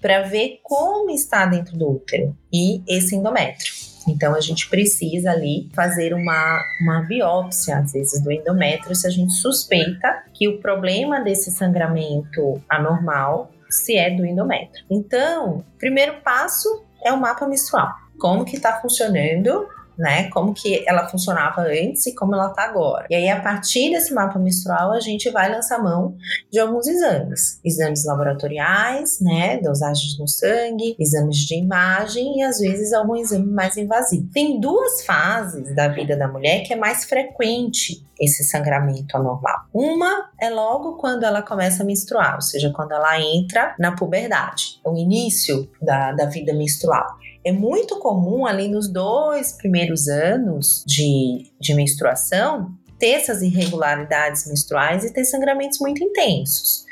para 0.00 0.22
ver 0.22 0.60
como 0.62 1.10
está 1.10 1.46
dentro 1.46 1.76
do 1.76 1.90
útero 1.90 2.36
e 2.52 2.82
esse 2.86 3.16
endométrio. 3.16 3.72
Então 4.08 4.34
a 4.34 4.40
gente 4.40 4.68
precisa 4.68 5.30
ali 5.30 5.68
fazer 5.74 6.14
uma, 6.14 6.62
uma 6.80 7.02
biópsia, 7.02 7.78
às 7.78 7.92
vezes, 7.92 8.22
do 8.22 8.32
endométrio, 8.32 8.94
se 8.94 9.06
a 9.06 9.10
gente 9.10 9.32
suspeita 9.34 10.24
que 10.34 10.48
o 10.48 10.58
problema 10.58 11.20
desse 11.20 11.50
sangramento 11.50 12.62
anormal 12.68 13.50
se 13.68 13.96
é 13.96 14.10
do 14.10 14.26
endométrio. 14.26 14.84
Então, 14.90 15.64
primeiro 15.78 16.20
passo 16.22 16.84
é 17.04 17.12
o 17.12 17.20
mapa 17.20 17.46
menstrual. 17.46 17.88
Como 18.18 18.44
que 18.44 18.56
está 18.56 18.80
funcionando 18.80 19.66
né? 19.98 20.28
Como 20.30 20.54
que 20.54 20.84
ela 20.88 21.08
funcionava 21.08 21.62
antes 21.62 22.06
e 22.06 22.14
como 22.14 22.34
ela 22.34 22.48
está 22.48 22.64
agora. 22.64 23.06
E 23.10 23.14
aí, 23.14 23.28
a 23.28 23.40
partir 23.40 23.90
desse 23.90 24.12
mapa 24.12 24.38
menstrual, 24.38 24.92
a 24.92 25.00
gente 25.00 25.30
vai 25.30 25.50
lançar 25.50 25.82
mão 25.82 26.16
de 26.50 26.58
alguns 26.58 26.86
exames. 26.86 27.60
Exames 27.64 28.04
laboratoriais, 28.04 29.20
né? 29.20 29.58
Dosagens 29.58 30.18
no 30.18 30.28
sangue, 30.28 30.96
exames 30.98 31.38
de 31.38 31.56
imagem 31.56 32.38
e 32.38 32.42
às 32.42 32.58
vezes 32.58 32.92
algum 32.92 33.16
exame 33.16 33.46
mais 33.46 33.76
invasivo. 33.76 34.28
Tem 34.32 34.60
duas 34.60 35.04
fases 35.04 35.74
da 35.74 35.88
vida 35.88 36.16
da 36.16 36.28
mulher 36.28 36.62
que 36.62 36.72
é 36.72 36.76
mais 36.76 37.04
frequente 37.04 38.04
esse 38.20 38.44
sangramento 38.44 39.16
anormal. 39.16 39.60
Uma 39.72 40.30
é 40.38 40.50
logo 40.50 40.96
quando 40.98 41.24
ela 41.24 41.40
começa 41.40 41.82
a 41.82 41.86
menstruar, 41.86 42.34
ou 42.34 42.42
seja, 42.42 42.70
quando 42.70 42.92
ela 42.92 43.18
entra 43.18 43.74
na 43.78 43.92
puberdade, 43.92 44.78
o 44.84 44.94
início 44.94 45.68
da, 45.80 46.12
da 46.12 46.26
vida 46.26 46.52
menstrual. 46.52 47.06
É 47.44 47.52
muito 47.52 47.98
comum, 47.98 48.46
ali 48.46 48.68
nos 48.68 48.88
dois 48.88 49.52
primeiros 49.52 50.08
anos 50.08 50.84
de, 50.86 51.50
de 51.60 51.74
menstruação, 51.74 52.74
ter 52.98 53.12
essas 53.12 53.40
irregularidades 53.40 54.46
menstruais 54.46 55.04
e 55.04 55.12
ter 55.12 55.24
sangramentos 55.24 55.78
muito 55.80 56.04
intensos. 56.04 56.84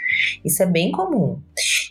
Isso 0.45 0.63
é 0.63 0.67
bem 0.67 0.91
comum. 0.91 1.41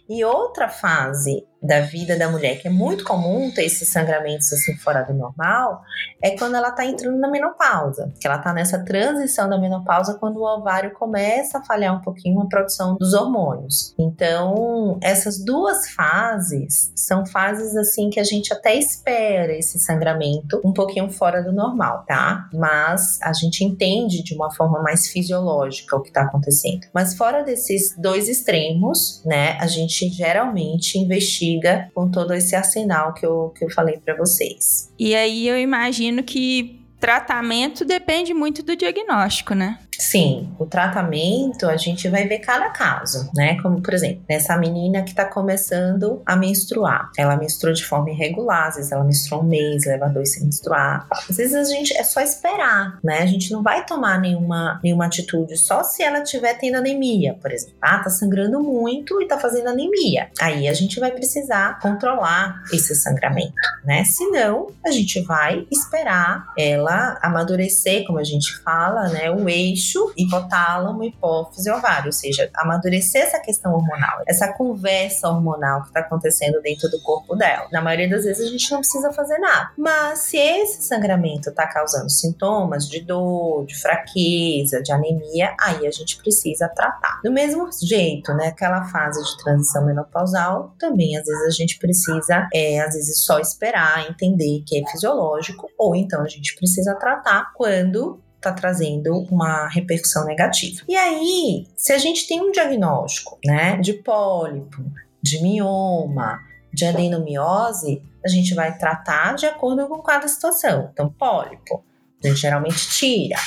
E 0.10 0.24
outra 0.26 0.68
fase 0.68 1.46
da 1.62 1.82
vida 1.82 2.18
da 2.18 2.30
mulher, 2.30 2.60
que 2.60 2.68
é 2.68 2.72
muito 2.72 3.04
comum 3.04 3.52
ter 3.52 3.66
esses 3.66 3.90
sangramentos 3.90 4.52
assim 4.54 4.76
fora 4.78 5.04
do 5.04 5.14
normal, 5.14 5.82
é 6.22 6.38
quando 6.38 6.56
ela 6.56 6.72
tá 6.72 6.86
entrando 6.86 7.18
na 7.18 7.30
menopausa, 7.30 8.14
que 8.20 8.28
ela 8.28 8.38
tá 8.38 8.54
nessa 8.54 8.84
transição 8.84 9.50
da 9.50 9.58
menopausa 9.58 10.18
quando 10.20 10.38
o 10.38 10.46
ovário 10.46 10.92
começa 10.94 11.58
a 11.58 11.64
falhar 11.64 11.96
um 11.96 12.02
pouquinho 12.02 12.40
a 12.42 12.48
produção 12.48 12.96
dos 12.96 13.14
hormônios. 13.14 13.94
Então, 13.98 14.98
essas 15.02 15.44
duas 15.44 15.90
fases 15.92 16.92
são 16.96 17.26
fases 17.26 17.76
assim 17.76 18.10
que 18.10 18.20
a 18.20 18.24
gente 18.24 18.54
até 18.54 18.76
espera 18.76 19.54
esse 19.54 19.80
sangramento 19.80 20.62
um 20.64 20.74
pouquinho 20.74 21.10
fora 21.10 21.42
do 21.42 21.52
normal, 21.52 22.04
tá? 22.08 22.48
Mas 22.54 23.20
a 23.22 23.34
gente 23.34 23.64
entende 23.64 24.24
de 24.24 24.36
uma 24.36 24.54
forma 24.54 24.82
mais 24.82 25.08
fisiológica 25.08 25.96
o 25.96 26.02
que 26.02 26.12
tá 26.12 26.24
acontecendo. 26.24 26.88
Mas 26.94 27.16
fora 27.16 27.44
desses 27.44 27.96
dois 27.98 28.28
extremos, 28.28 29.24
né, 29.26 29.58
a 29.60 29.68
gente 29.68 30.10
geralmente 30.10 30.98
investiga 30.98 31.47
com 31.94 32.10
todo 32.10 32.34
esse 32.34 32.56
arsenal 32.56 33.14
que 33.14 33.26
eu, 33.26 33.54
que 33.58 33.66
eu 33.66 33.70
falei 33.70 33.98
para 33.98 34.16
vocês. 34.16 34.92
E 34.98 35.16
aí 35.16 35.48
eu 35.48 35.58
imagino 35.58 36.24
que 36.24 36.87
tratamento 37.00 37.86
depende 37.86 38.34
muito 38.34 38.64
do 38.64 38.76
diagnóstico, 38.76 39.54
né? 39.54 39.80
Sim, 40.00 40.54
o 40.60 40.66
tratamento 40.66 41.68
a 41.68 41.76
gente 41.76 42.08
vai 42.08 42.28
ver 42.28 42.40
cada 42.40 42.70
caso, 42.70 43.30
né? 43.34 43.60
Como, 43.62 43.82
por 43.82 43.94
exemplo, 43.94 44.24
nessa 44.30 44.56
menina 44.56 45.02
que 45.02 45.14
tá 45.14 45.26
começando 45.26 46.22
a 46.26 46.36
menstruar. 46.36 47.10
Ela 47.18 47.36
menstrua 47.36 47.74
de 47.74 47.84
forma 47.84 48.12
irregular, 48.12 48.68
às 48.68 48.76
vezes 48.76 48.92
ela 48.92 49.04
menstrua 49.04 49.42
um 49.42 49.48
mês, 49.48 49.86
leva 49.86 50.08
dois 50.08 50.34
sem 50.34 50.44
menstruar. 50.44 51.08
Às 51.28 51.36
vezes 51.36 51.56
a 51.56 51.64
gente 51.64 51.98
é 51.98 52.04
só 52.04 52.22
esperar, 52.22 53.00
né? 53.04 53.20
A 53.24 53.26
gente 53.26 53.52
não 53.52 53.64
vai 53.64 53.86
tomar 53.86 54.20
nenhuma, 54.20 54.80
nenhuma 54.84 55.08
atitude 55.08 55.58
só 55.58 55.84
se 55.84 56.04
ela 56.04 56.20
estiver 56.20 56.54
tendo 56.60 56.76
anemia, 56.76 57.34
por 57.42 57.52
exemplo. 57.52 57.78
Ah, 57.82 58.00
tá 58.00 58.10
sangrando 58.10 58.62
muito 58.62 59.20
e 59.22 59.28
tá 59.28 59.40
fazendo 59.40 59.70
anemia. 59.70 60.30
Aí 60.40 60.68
a 60.68 60.74
gente 60.74 61.00
vai 61.00 61.12
precisar 61.12 61.80
controlar 61.80 62.62
esse 62.72 62.96
sangramento, 62.96 63.54
né? 63.84 64.04
Senão, 64.06 64.68
a 64.86 64.92
gente 64.92 65.22
vai 65.22 65.66
esperar 65.72 66.46
ela 66.56 66.87
amadurecer, 67.22 68.06
como 68.06 68.20
a 68.20 68.24
gente 68.24 68.58
fala, 68.62 69.08
né, 69.10 69.32
o 69.32 69.48
eixo 69.50 70.12
hipotálamo, 70.18 71.04
hipófise, 71.04 71.70
ovário, 71.72 72.08
ou 72.08 72.12
seja, 72.12 72.50
amadurecer 72.56 73.24
essa 73.24 73.40
questão 73.40 73.74
hormonal, 73.74 74.22
essa 74.28 74.52
conversa 74.54 75.28
hormonal 75.30 75.82
que 75.82 75.88
está 75.88 76.02
acontecendo 76.02 76.62
dentro 76.62 76.90
do 76.90 77.02
corpo 77.02 77.36
dela. 77.36 77.68
Na 77.72 77.82
maioria 77.82 78.10
das 78.10 78.24
vezes 78.24 78.48
a 78.48 78.52
gente 78.52 78.72
não 78.72 78.80
precisa 78.80 79.12
fazer 79.12 79.38
nada. 79.38 79.72
Mas 79.78 80.20
se 80.20 80.38
esse 80.38 80.84
sangramento 80.84 81.50
está 81.50 81.68
causando 81.68 82.10
sintomas 82.10 82.88
de 82.88 83.02
dor, 83.02 83.66
de 83.66 83.80
fraqueza, 83.80 84.82
de 84.82 84.92
anemia, 84.92 85.56
aí 85.60 85.86
a 85.86 85.92
gente 85.92 86.18
precisa 86.18 86.68
tratar. 86.70 87.22
Do 87.24 87.32
mesmo 87.32 87.70
jeito, 87.82 88.34
né, 88.34 88.48
aquela 88.48 88.86
fase 88.86 89.24
de 89.24 89.44
transição 89.44 89.86
menopausal, 89.86 90.76
também 90.80 91.18
às 91.18 91.26
vezes 91.26 91.48
a 91.48 91.52
gente 91.52 91.78
precisa, 91.78 92.48
é, 92.54 92.80
às 92.80 92.94
vezes 92.94 93.24
só 93.26 93.40
esperar, 93.40 94.10
entender 94.10 94.64
que 94.66 94.78
é 94.78 94.90
fisiológico, 94.90 95.70
ou 95.78 95.96
então 95.96 96.22
a 96.22 96.28
gente 96.28 96.56
precisa 96.56 96.77
tratar 96.96 97.54
quando 97.54 98.22
está 98.36 98.52
trazendo 98.52 99.26
uma 99.32 99.68
repercussão 99.68 100.26
negativa. 100.26 100.82
E 100.88 100.96
aí, 100.96 101.68
se 101.76 101.92
a 101.92 101.98
gente 101.98 102.28
tem 102.28 102.42
um 102.42 102.52
diagnóstico, 102.52 103.40
né, 103.44 103.78
de 103.78 103.94
pólipo, 103.94 104.84
de 105.22 105.42
mioma, 105.42 106.40
de 106.74 106.86
adenomiose, 106.86 108.02
a 108.24 108.28
gente 108.28 108.54
vai 108.54 108.78
tratar 108.78 109.36
de 109.36 109.46
acordo 109.46 109.88
com 109.88 110.00
cada 110.02 110.28
situação. 110.28 110.90
Então, 110.94 111.10
pólipo, 111.10 111.84
a 112.24 112.28
gente 112.28 112.40
geralmente 112.40 112.90
tira. 112.90 113.38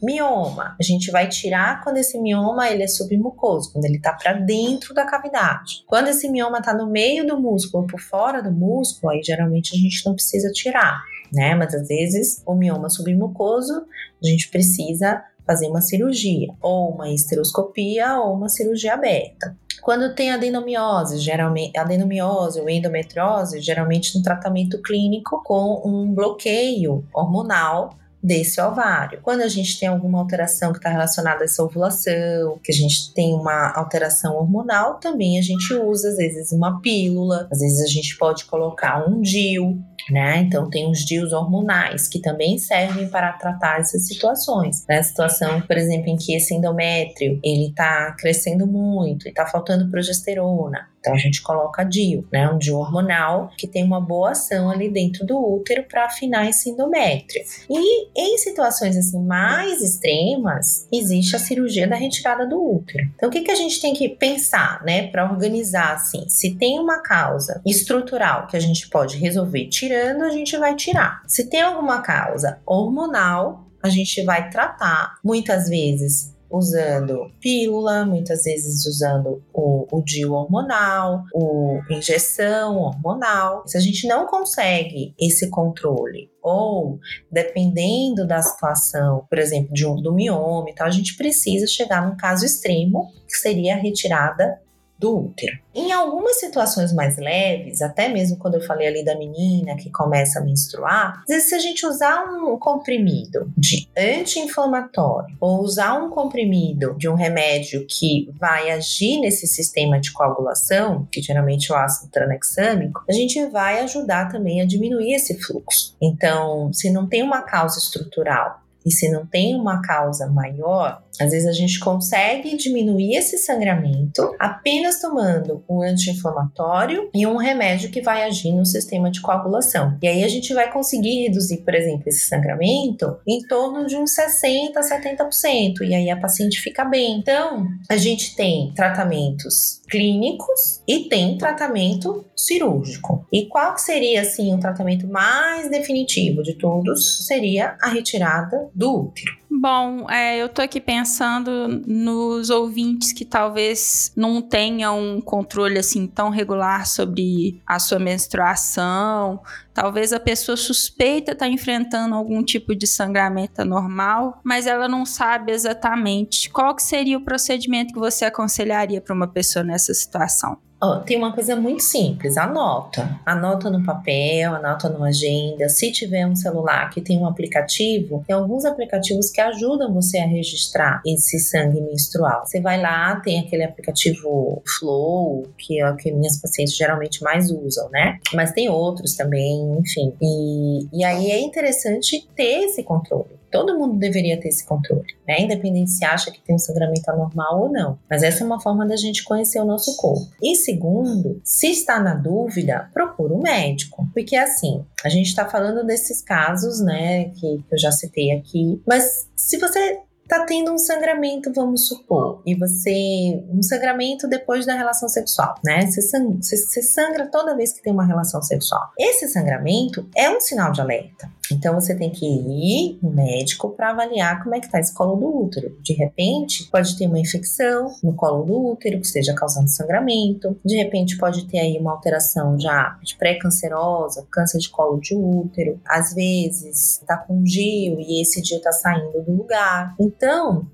Mioma, 0.00 0.76
a 0.78 0.82
gente 0.82 1.10
vai 1.10 1.28
tirar 1.28 1.82
quando 1.82 1.96
esse 1.96 2.18
mioma 2.20 2.70
ele 2.70 2.84
é 2.84 2.86
submucoso, 2.86 3.72
quando 3.72 3.84
ele 3.84 3.96
está 3.96 4.12
para 4.12 4.32
dentro 4.32 4.94
da 4.94 5.04
cavidade. 5.04 5.82
Quando 5.88 6.06
esse 6.06 6.28
mioma 6.28 6.58
está 6.58 6.72
no 6.72 6.88
meio 6.88 7.26
do 7.26 7.40
músculo, 7.40 7.84
por 7.86 8.00
fora 8.00 8.40
do 8.40 8.52
músculo, 8.52 9.12
aí 9.12 9.22
geralmente 9.22 9.74
a 9.74 9.78
gente 9.78 10.06
não 10.06 10.14
precisa 10.14 10.52
tirar, 10.52 11.02
né? 11.32 11.54
Mas 11.54 11.74
às 11.74 11.88
vezes 11.88 12.42
o 12.46 12.54
mioma 12.54 12.88
submucoso, 12.88 13.86
a 14.22 14.26
gente 14.26 14.48
precisa 14.50 15.22
fazer 15.46 15.66
uma 15.66 15.80
cirurgia, 15.80 16.48
ou 16.60 16.90
uma 16.90 17.10
esteroscopia, 17.10 18.18
ou 18.18 18.34
uma 18.34 18.50
cirurgia 18.50 18.92
aberta. 18.92 19.56
Quando 19.80 20.14
tem 20.14 20.30
adenomiose, 20.30 21.18
geralmente 21.18 21.78
adenomiose 21.78 22.60
ou 22.60 22.68
endometriose, 22.68 23.60
geralmente 23.60 24.18
um 24.18 24.22
tratamento 24.22 24.82
clínico 24.82 25.42
com 25.42 25.80
um 25.84 26.12
bloqueio 26.12 27.04
hormonal 27.14 27.96
desse 28.22 28.60
ovário. 28.60 29.20
Quando 29.22 29.42
a 29.42 29.48
gente 29.48 29.78
tem 29.78 29.88
alguma 29.88 30.18
alteração 30.18 30.72
que 30.72 30.78
está 30.78 30.90
relacionada 30.90 31.42
a 31.42 31.44
essa 31.44 31.62
ovulação, 31.62 32.58
que 32.62 32.72
a 32.72 32.74
gente 32.74 33.14
tem 33.14 33.32
uma 33.32 33.72
alteração 33.74 34.36
hormonal, 34.36 34.98
também 34.98 35.38
a 35.38 35.42
gente 35.42 35.72
usa 35.72 36.10
às 36.10 36.16
vezes 36.16 36.52
uma 36.52 36.80
pílula, 36.80 37.48
às 37.50 37.60
vezes 37.60 37.80
a 37.80 37.86
gente 37.86 38.18
pode 38.18 38.44
colocar 38.44 39.08
um 39.08 39.22
DIU, 39.22 39.78
né? 40.10 40.38
Então 40.38 40.68
tem 40.70 40.90
os 40.90 41.00
DIUs 41.00 41.32
hormonais 41.32 42.08
que 42.08 42.20
também 42.20 42.58
servem 42.58 43.08
para 43.08 43.32
tratar 43.32 43.80
essas 43.80 44.06
situações. 44.06 44.84
Né? 44.88 45.02
Situação, 45.02 45.60
por 45.60 45.76
exemplo, 45.76 46.08
em 46.08 46.16
que 46.16 46.34
esse 46.34 46.54
endométrio 46.54 47.38
ele 47.42 47.68
está 47.68 48.14
crescendo 48.18 48.66
muito 48.66 49.26
e 49.26 49.30
está 49.30 49.46
faltando 49.46 49.90
progesterona. 49.90 50.88
Então 51.08 51.14
a 51.14 51.18
gente 51.18 51.40
coloca 51.40 51.84
DIU, 51.84 52.26
né? 52.30 52.50
Um 52.50 52.58
DIU 52.58 52.76
hormonal 52.76 53.50
que 53.56 53.66
tem 53.66 53.82
uma 53.82 54.00
boa 54.00 54.32
ação 54.32 54.70
ali 54.70 54.90
dentro 54.90 55.24
do 55.24 55.38
útero 55.38 55.84
para 55.88 56.04
afinar 56.04 56.46
esse 56.48 56.68
endométrio. 56.68 57.42
E 57.70 58.08
em 58.14 58.36
situações 58.36 58.94
assim 58.96 59.24
mais 59.24 59.80
extremas, 59.80 60.86
existe 60.92 61.34
a 61.34 61.38
cirurgia 61.38 61.88
da 61.88 61.96
retirada 61.96 62.46
do 62.46 62.62
útero. 62.62 63.08
Então 63.16 63.30
o 63.30 63.32
que, 63.32 63.40
que 63.40 63.50
a 63.50 63.54
gente 63.54 63.80
tem 63.80 63.94
que 63.94 64.08
pensar, 64.08 64.82
né, 64.84 65.06
para 65.08 65.30
organizar 65.30 65.94
assim? 65.94 66.28
Se 66.28 66.54
tem 66.56 66.78
uma 66.78 67.02
causa 67.02 67.62
estrutural 67.66 68.46
que 68.46 68.56
a 68.56 68.60
gente 68.60 68.88
pode 68.90 69.16
resolver 69.16 69.66
tirando, 69.68 70.24
a 70.24 70.30
gente 70.30 70.56
vai 70.58 70.74
tirar. 70.76 71.22
Se 71.26 71.48
tem 71.48 71.62
alguma 71.62 72.02
causa 72.02 72.60
hormonal, 72.66 73.66
a 73.82 73.88
gente 73.88 74.22
vai 74.24 74.50
tratar 74.50 75.14
muitas 75.24 75.68
vezes 75.68 76.36
usando 76.50 77.30
pílula, 77.40 78.04
muitas 78.04 78.44
vezes 78.44 78.86
usando 78.86 79.42
o, 79.52 79.86
o 79.90 80.02
DIU 80.02 80.32
hormonal, 80.32 81.24
o 81.34 81.80
injeção 81.90 82.76
hormonal. 82.76 83.62
Se 83.66 83.76
a 83.76 83.80
gente 83.80 84.06
não 84.06 84.26
consegue 84.26 85.14
esse 85.18 85.50
controle 85.50 86.30
ou 86.42 86.98
dependendo 87.30 88.26
da 88.26 88.40
situação, 88.40 89.26
por 89.28 89.38
exemplo, 89.38 89.72
de 89.72 89.86
um, 89.86 89.96
do 89.96 90.14
mioma 90.14 90.70
e 90.70 90.74
tal, 90.74 90.86
a 90.86 90.90
gente 90.90 91.16
precisa 91.16 91.66
chegar 91.66 92.06
num 92.06 92.16
caso 92.16 92.44
extremo, 92.44 93.12
que 93.26 93.36
seria 93.36 93.74
a 93.74 93.78
retirada 93.78 94.60
do 94.98 95.26
útero. 95.26 95.56
Em 95.74 95.92
algumas 95.92 96.40
situações 96.40 96.92
mais 96.92 97.16
leves, 97.16 97.80
até 97.80 98.08
mesmo 98.08 98.36
quando 98.36 98.54
eu 98.54 98.60
falei 98.60 98.88
ali 98.88 99.04
da 99.04 99.16
menina 99.16 99.76
que 99.76 99.90
começa 99.90 100.40
a 100.40 100.42
menstruar, 100.42 101.20
às 101.20 101.26
vezes 101.28 101.48
se 101.48 101.54
a 101.54 101.58
gente 101.58 101.86
usar 101.86 102.24
um 102.24 102.58
comprimido 102.58 103.52
de 103.56 103.88
anti-inflamatório 103.96 105.36
ou 105.40 105.60
usar 105.60 105.94
um 105.94 106.10
comprimido 106.10 106.94
de 106.98 107.08
um 107.08 107.14
remédio 107.14 107.86
que 107.88 108.28
vai 108.38 108.70
agir 108.70 109.20
nesse 109.20 109.46
sistema 109.46 110.00
de 110.00 110.12
coagulação, 110.12 111.06
que 111.12 111.22
geralmente 111.22 111.70
é 111.70 111.74
o 111.74 111.78
ácido 111.78 112.10
tranexâmico, 112.10 113.04
a 113.08 113.12
gente 113.12 113.46
vai 113.46 113.80
ajudar 113.80 114.30
também 114.30 114.60
a 114.60 114.66
diminuir 114.66 115.14
esse 115.14 115.38
fluxo. 115.40 115.96
Então, 116.02 116.72
se 116.72 116.90
não 116.90 117.06
tem 117.06 117.22
uma 117.22 117.42
causa 117.42 117.78
estrutural 117.78 118.60
e 118.84 118.90
se 118.90 119.10
não 119.10 119.26
tem 119.26 119.54
uma 119.54 119.82
causa 119.82 120.26
maior, 120.26 121.02
às 121.20 121.30
vezes 121.32 121.46
a 121.46 121.52
gente 121.52 121.78
consegue 121.80 122.56
diminuir 122.56 123.16
esse 123.16 123.38
sangramento 123.38 124.34
apenas 124.38 125.00
tomando 125.00 125.64
um 125.68 125.82
anti-inflamatório 125.82 127.10
e 127.14 127.26
um 127.26 127.36
remédio 127.36 127.90
que 127.90 128.00
vai 128.00 128.24
agir 128.24 128.52
no 128.52 128.64
sistema 128.64 129.10
de 129.10 129.20
coagulação. 129.20 129.96
E 130.02 130.08
aí 130.08 130.24
a 130.24 130.28
gente 130.28 130.52
vai 130.54 130.70
conseguir 130.70 131.22
reduzir, 131.22 131.58
por 131.58 131.74
exemplo, 131.74 132.04
esse 132.06 132.28
sangramento 132.28 133.16
em 133.26 133.40
torno 133.46 133.86
de 133.86 133.96
uns 133.96 134.12
60 134.14 134.78
a 134.78 134.82
70%. 134.82 135.80
E 135.82 135.94
aí 135.94 136.10
a 136.10 136.16
paciente 136.16 136.60
fica 136.60 136.84
bem. 136.84 137.18
Então, 137.18 137.66
a 137.88 137.96
gente 137.96 138.36
tem 138.36 138.72
tratamentos 138.74 139.80
clínicos 139.88 140.82
e 140.86 141.08
tem 141.08 141.36
tratamento 141.38 142.24
cirúrgico. 142.36 143.26
E 143.32 143.46
qual 143.46 143.76
seria 143.78 144.20
assim 144.20 144.54
o 144.54 144.60
tratamento 144.60 145.06
mais 145.06 145.70
definitivo 145.70 146.42
de 146.42 146.54
todos? 146.54 147.26
Seria 147.26 147.76
a 147.80 147.88
retirada 147.88 148.68
do 148.74 149.06
útero. 149.06 149.32
Bom, 149.50 150.08
é, 150.10 150.36
eu 150.36 150.48
tô 150.48 150.60
aqui 150.60 150.78
pensando 150.78 151.82
nos 151.86 152.50
ouvintes 152.50 153.12
que 153.12 153.24
talvez 153.24 154.12
não 154.14 154.42
tenham 154.42 155.00
um 155.00 155.20
controle 155.22 155.78
assim 155.78 156.06
tão 156.06 156.28
regular 156.28 156.86
sobre 156.86 157.62
a 157.66 157.78
sua 157.78 157.98
menstruação. 157.98 159.40
Talvez 159.72 160.12
a 160.12 160.20
pessoa 160.20 160.54
suspeita 160.54 161.32
estar 161.32 161.46
tá 161.46 161.50
enfrentando 161.50 162.14
algum 162.14 162.44
tipo 162.44 162.74
de 162.74 162.86
sangramento 162.86 163.62
anormal, 163.62 164.38
mas 164.44 164.66
ela 164.66 164.86
não 164.86 165.06
sabe 165.06 165.50
exatamente 165.50 166.50
qual 166.50 166.74
que 166.74 166.82
seria 166.82 167.16
o 167.16 167.24
procedimento 167.24 167.94
que 167.94 167.98
você 167.98 168.26
aconselharia 168.26 169.00
para 169.00 169.14
uma 169.14 169.28
pessoa 169.28 169.64
nessa 169.64 169.94
situação. 169.94 170.58
Oh, 170.80 171.00
tem 171.00 171.16
uma 171.16 171.32
coisa 171.32 171.56
muito 171.56 171.82
simples, 171.82 172.36
anota. 172.36 173.18
Anota 173.26 173.68
no 173.68 173.84
papel, 173.84 174.54
anota 174.54 174.88
numa 174.88 175.08
agenda. 175.08 175.68
Se 175.68 175.90
tiver 175.90 176.24
um 176.24 176.36
celular 176.36 176.88
que 176.90 177.00
tem 177.00 177.18
um 177.18 177.26
aplicativo, 177.26 178.22
tem 178.24 178.36
alguns 178.36 178.64
aplicativos 178.64 179.28
que 179.28 179.40
ajudam 179.40 179.92
você 179.92 180.18
a 180.18 180.26
registrar 180.26 181.02
esse 181.04 181.40
sangue 181.40 181.80
menstrual. 181.80 182.46
Você 182.46 182.60
vai 182.60 182.80
lá, 182.80 183.16
tem 183.16 183.40
aquele 183.40 183.64
aplicativo 183.64 184.62
Flow, 184.78 185.48
que 185.58 185.80
é 185.80 185.90
o 185.90 185.96
que 185.96 186.12
minhas 186.12 186.40
pacientes 186.40 186.76
geralmente 186.76 187.24
mais 187.24 187.50
usam, 187.50 187.90
né? 187.90 188.20
Mas 188.32 188.52
tem 188.52 188.68
outros 188.68 189.16
também, 189.16 189.78
enfim. 189.80 190.14
E, 190.22 190.86
e 190.92 191.04
aí 191.04 191.32
é 191.32 191.40
interessante 191.40 192.28
ter 192.36 192.66
esse 192.66 192.84
controle. 192.84 193.38
Todo 193.50 193.78
mundo 193.78 193.98
deveria 193.98 194.40
ter 194.40 194.48
esse 194.48 194.64
controle, 194.66 195.06
né? 195.26 195.40
Independente 195.40 195.90
se 195.90 196.04
acha 196.04 196.30
que 196.30 196.40
tem 196.40 196.54
um 196.54 196.58
sangramento 196.58 197.10
anormal 197.10 197.62
ou 197.62 197.72
não. 197.72 197.98
Mas 198.08 198.22
essa 198.22 198.42
é 198.42 198.46
uma 198.46 198.60
forma 198.60 198.86
da 198.86 198.96
gente 198.96 199.24
conhecer 199.24 199.60
o 199.60 199.64
nosso 199.64 199.96
corpo. 199.96 200.26
E 200.42 200.54
segundo, 200.54 201.40
se 201.44 201.70
está 201.70 202.00
na 202.00 202.14
dúvida, 202.14 202.90
procura 202.92 203.34
um 203.34 203.40
médico. 203.40 204.08
Porque 204.12 204.36
assim, 204.36 204.84
a 205.04 205.08
gente 205.08 205.26
está 205.26 205.46
falando 205.46 205.84
desses 205.86 206.22
casos, 206.22 206.80
né, 206.80 207.30
que 207.30 207.64
eu 207.70 207.78
já 207.78 207.90
citei 207.92 208.32
aqui, 208.32 208.80
mas 208.86 209.28
se 209.36 209.58
você 209.58 210.00
tá 210.28 210.44
tendo 210.44 210.72
um 210.72 210.78
sangramento, 210.78 211.52
vamos 211.52 211.88
supor, 211.88 212.42
e 212.46 212.54
você. 212.54 213.42
um 213.50 213.62
sangramento 213.62 214.28
depois 214.28 214.66
da 214.66 214.74
relação 214.74 215.08
sexual, 215.08 215.54
né? 215.64 215.86
Você 215.86 216.02
sangra, 216.02 216.36
você, 216.40 216.82
sangra 216.82 217.26
toda 217.26 217.56
vez 217.56 217.72
que 217.72 217.82
tem 217.82 217.92
uma 217.92 218.04
relação 218.04 218.42
sexual. 218.42 218.90
Esse 218.98 219.28
sangramento 219.28 220.08
é 220.14 220.30
um 220.30 220.40
sinal 220.40 220.70
de 220.70 220.80
alerta. 220.80 221.30
Então 221.50 221.74
você 221.74 221.94
tem 221.94 222.10
que 222.10 222.26
ir 222.26 222.98
no 223.02 223.10
médico 223.10 223.70
para 223.70 223.90
avaliar 223.90 224.42
como 224.42 224.54
é 224.54 224.60
que 224.60 224.66
está 224.66 224.78
esse 224.78 224.92
colo 224.94 225.16
do 225.16 225.44
útero. 225.44 225.76
De 225.82 225.94
repente, 225.94 226.68
pode 226.70 226.96
ter 226.96 227.06
uma 227.06 227.18
infecção 227.18 227.94
no 228.02 228.14
colo 228.14 228.44
do 228.44 228.72
útero 228.72 229.00
que 229.00 229.06
esteja 229.06 229.34
causando 229.34 229.68
sangramento. 229.68 230.58
De 230.64 230.76
repente, 230.76 231.16
pode 231.16 231.46
ter 231.46 231.58
aí 231.58 231.78
uma 231.78 231.92
alteração 231.92 232.58
já 232.58 232.98
de 233.02 233.16
pré-cancerosa, 233.16 234.26
câncer 234.30 234.58
de 234.58 234.68
colo 234.68 235.00
de 235.00 235.14
útero. 235.14 235.80
Às 235.86 236.12
vezes, 236.12 236.98
está 237.00 237.16
com 237.16 237.38
um 237.38 237.42
DIU 237.42 237.98
e 237.98 238.20
esse 238.20 238.42
DIU 238.42 238.58
está 238.58 238.72
saindo 238.72 239.22
do 239.22 239.32
lugar. 239.32 239.94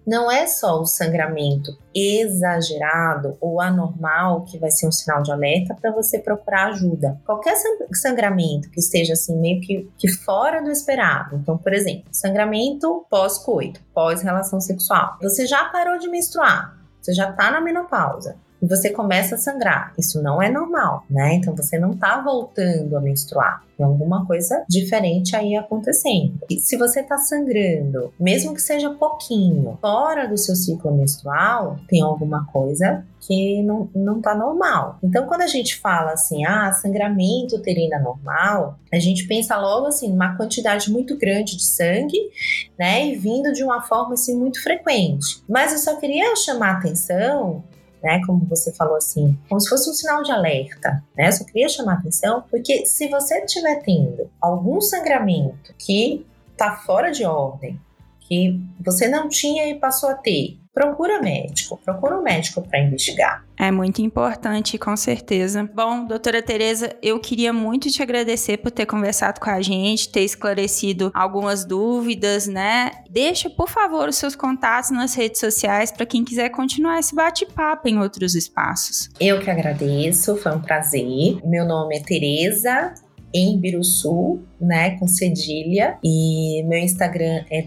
Não 0.06 0.30
é 0.30 0.46
só 0.46 0.80
o 0.80 0.86
sangramento 0.86 1.76
exagerado 1.94 3.36
ou 3.40 3.60
anormal 3.60 4.44
que 4.44 4.58
vai 4.58 4.70
ser 4.70 4.86
um 4.86 4.92
sinal 4.92 5.22
de 5.22 5.30
alerta 5.30 5.74
para 5.74 5.92
você 5.92 6.18
procurar 6.18 6.68
ajuda. 6.68 7.20
Qualquer 7.24 7.54
sangramento 7.92 8.70
que 8.70 8.80
esteja 8.80 9.12
assim 9.12 9.38
meio 9.38 9.60
que, 9.60 9.88
que 9.98 10.08
fora 10.08 10.62
do 10.62 10.70
esperado. 10.70 11.36
Então, 11.36 11.58
por 11.58 11.72
exemplo, 11.72 12.04
sangramento 12.10 13.06
pós-coito, 13.10 13.80
pós-relação 13.92 14.60
sexual. 14.60 15.18
Você 15.22 15.46
já 15.46 15.66
parou 15.66 15.98
de 15.98 16.08
menstruar, 16.08 16.78
você 17.00 17.12
já 17.12 17.30
está 17.30 17.50
na 17.50 17.60
menopausa 17.60 18.36
e 18.64 18.66
você 18.66 18.88
começa 18.88 19.34
a 19.34 19.38
sangrar. 19.38 19.92
Isso 19.98 20.22
não 20.22 20.42
é 20.42 20.50
normal, 20.50 21.04
né? 21.10 21.34
Então 21.34 21.54
você 21.54 21.78
não 21.78 21.90
está 21.90 22.22
voltando 22.22 22.96
a 22.96 23.00
menstruar. 23.00 23.62
Tem 23.76 23.84
alguma 23.84 24.24
coisa 24.24 24.64
diferente 24.66 25.36
aí 25.36 25.54
acontecendo. 25.54 26.38
E 26.48 26.58
se 26.58 26.78
você 26.78 27.00
está 27.00 27.18
sangrando, 27.18 28.14
mesmo 28.18 28.54
que 28.54 28.62
seja 28.62 28.88
pouquinho, 28.88 29.76
fora 29.82 30.26
do 30.26 30.38
seu 30.38 30.56
ciclo 30.56 30.96
menstrual, 30.96 31.76
tem 31.88 32.00
alguma 32.00 32.46
coisa 32.46 33.04
que 33.20 33.62
não, 33.62 33.90
não 33.94 34.20
tá 34.20 34.34
normal. 34.34 34.98
Então, 35.02 35.26
quando 35.26 35.42
a 35.42 35.46
gente 35.46 35.76
fala 35.76 36.12
assim, 36.12 36.46
ah, 36.46 36.72
sangramento 36.72 37.56
uterino 37.56 38.00
normal, 38.00 38.78
a 38.92 38.98
gente 38.98 39.26
pensa 39.26 39.56
logo 39.58 39.86
assim, 39.86 40.12
uma 40.12 40.36
quantidade 40.36 40.90
muito 40.90 41.18
grande 41.18 41.56
de 41.56 41.66
sangue, 41.66 42.30
né, 42.78 43.06
e 43.06 43.16
vindo 43.16 43.52
de 43.52 43.64
uma 43.64 43.82
forma 43.82 44.14
assim 44.14 44.38
muito 44.38 44.62
frequente. 44.62 45.42
Mas 45.48 45.72
eu 45.72 45.78
só 45.78 45.96
queria 45.96 46.36
chamar 46.36 46.78
atenção 46.78 47.64
né? 48.04 48.20
Como 48.26 48.44
você 48.44 48.70
falou 48.74 48.96
assim, 48.96 49.36
como 49.48 49.58
se 49.58 49.68
fosse 49.68 49.88
um 49.88 49.94
sinal 49.94 50.22
de 50.22 50.30
alerta, 50.30 51.02
né? 51.16 51.32
Só 51.32 51.42
queria 51.42 51.68
chamar 51.70 51.94
atenção, 51.94 52.44
porque 52.50 52.84
se 52.84 53.08
você 53.08 53.38
estiver 53.38 53.82
tendo 53.82 54.30
algum 54.40 54.80
sangramento 54.80 55.74
que 55.78 56.24
está 56.52 56.76
fora 56.76 57.10
de 57.10 57.24
ordem, 57.24 57.80
que 58.26 58.58
você 58.80 59.06
não 59.06 59.28
tinha 59.28 59.68
e 59.68 59.74
passou 59.74 60.08
a 60.08 60.14
ter, 60.14 60.58
procura 60.72 61.20
médico, 61.20 61.78
procura 61.84 62.18
um 62.18 62.22
médico 62.22 62.62
para 62.62 62.80
investigar. 62.80 63.44
É 63.56 63.70
muito 63.70 64.02
importante, 64.02 64.76
com 64.76 64.96
certeza. 64.96 65.70
Bom, 65.72 66.04
doutora 66.04 66.42
Tereza, 66.42 66.96
eu 67.00 67.20
queria 67.20 67.52
muito 67.52 67.88
te 67.90 68.02
agradecer 68.02 68.56
por 68.56 68.72
ter 68.72 68.84
conversado 68.84 69.40
com 69.40 69.48
a 69.48 69.62
gente, 69.62 70.10
ter 70.10 70.22
esclarecido 70.22 71.12
algumas 71.14 71.64
dúvidas, 71.64 72.48
né? 72.48 72.90
Deixa, 73.08 73.48
por 73.48 73.68
favor, 73.68 74.08
os 74.08 74.16
seus 74.16 74.34
contatos 74.34 74.90
nas 74.90 75.14
redes 75.14 75.38
sociais 75.38 75.92
para 75.92 76.04
quem 76.04 76.24
quiser 76.24 76.48
continuar 76.48 76.98
esse 76.98 77.14
bate-papo 77.14 77.88
em 77.88 77.98
outros 77.98 78.34
espaços. 78.34 79.08
Eu 79.20 79.38
que 79.40 79.50
agradeço, 79.50 80.36
foi 80.36 80.52
um 80.52 80.60
prazer. 80.60 81.38
Meu 81.44 81.64
nome 81.64 81.98
é 81.98 82.00
Tereza 82.00 82.94
em 83.34 83.58
Biruçu, 83.58 84.38
né, 84.60 84.96
com 84.98 85.08
cedilha, 85.08 85.98
e 86.02 86.62
meu 86.68 86.78
Instagram 86.78 87.44
é 87.50 87.62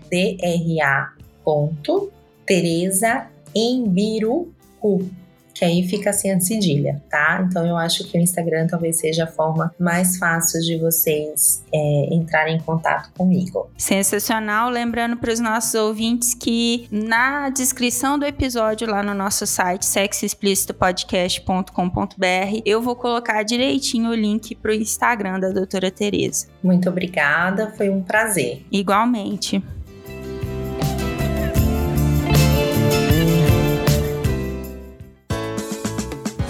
dra.tereza 1.45 3.27
em 3.53 3.87
Birucu 3.87 5.09
que 5.57 5.65
aí 5.65 5.87
fica 5.87 6.13
sem 6.13 6.31
a 6.31 6.39
cedilha, 6.39 7.01
tá? 7.09 7.43
Então 7.47 7.65
eu 7.65 7.75
acho 7.75 8.07
que 8.07 8.15
o 8.17 8.21
Instagram 8.21 8.67
talvez 8.67 8.99
seja 8.99 9.23
a 9.23 9.27
forma 9.27 9.73
mais 9.79 10.17
fácil 10.17 10.61
de 10.61 10.77
vocês 10.77 11.63
é, 11.73 12.13
entrarem 12.13 12.57
em 12.57 12.59
contato 12.59 13.09
comigo. 13.17 13.67
Sensacional. 13.75 14.69
Lembrando 14.69 15.17
para 15.17 15.33
os 15.33 15.39
nossos 15.39 15.73
ouvintes 15.73 16.35
que 16.35 16.87
na 16.91 17.49
descrição 17.49 18.19
do 18.19 18.25
episódio 18.25 18.87
lá 18.87 19.01
no 19.01 19.15
nosso 19.15 19.47
site 19.47 19.85
sexoexplicitopodcast.com.br 19.85 22.61
eu 22.63 22.81
vou 22.81 22.95
colocar 22.95 23.41
direitinho 23.41 24.11
o 24.11 24.15
link 24.15 24.53
para 24.55 24.71
o 24.71 24.75
Instagram 24.75 25.39
da 25.39 25.49
doutora 25.49 25.89
Tereza. 25.89 26.45
Muito 26.61 26.87
obrigada, 26.87 27.73
foi 27.75 27.89
um 27.89 28.03
prazer. 28.03 28.63
Igualmente. 28.71 29.63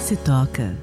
Se 0.08 0.16
toca. 0.16 0.74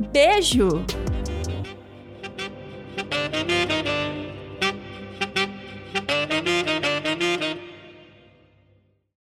Beijo! 0.00 0.84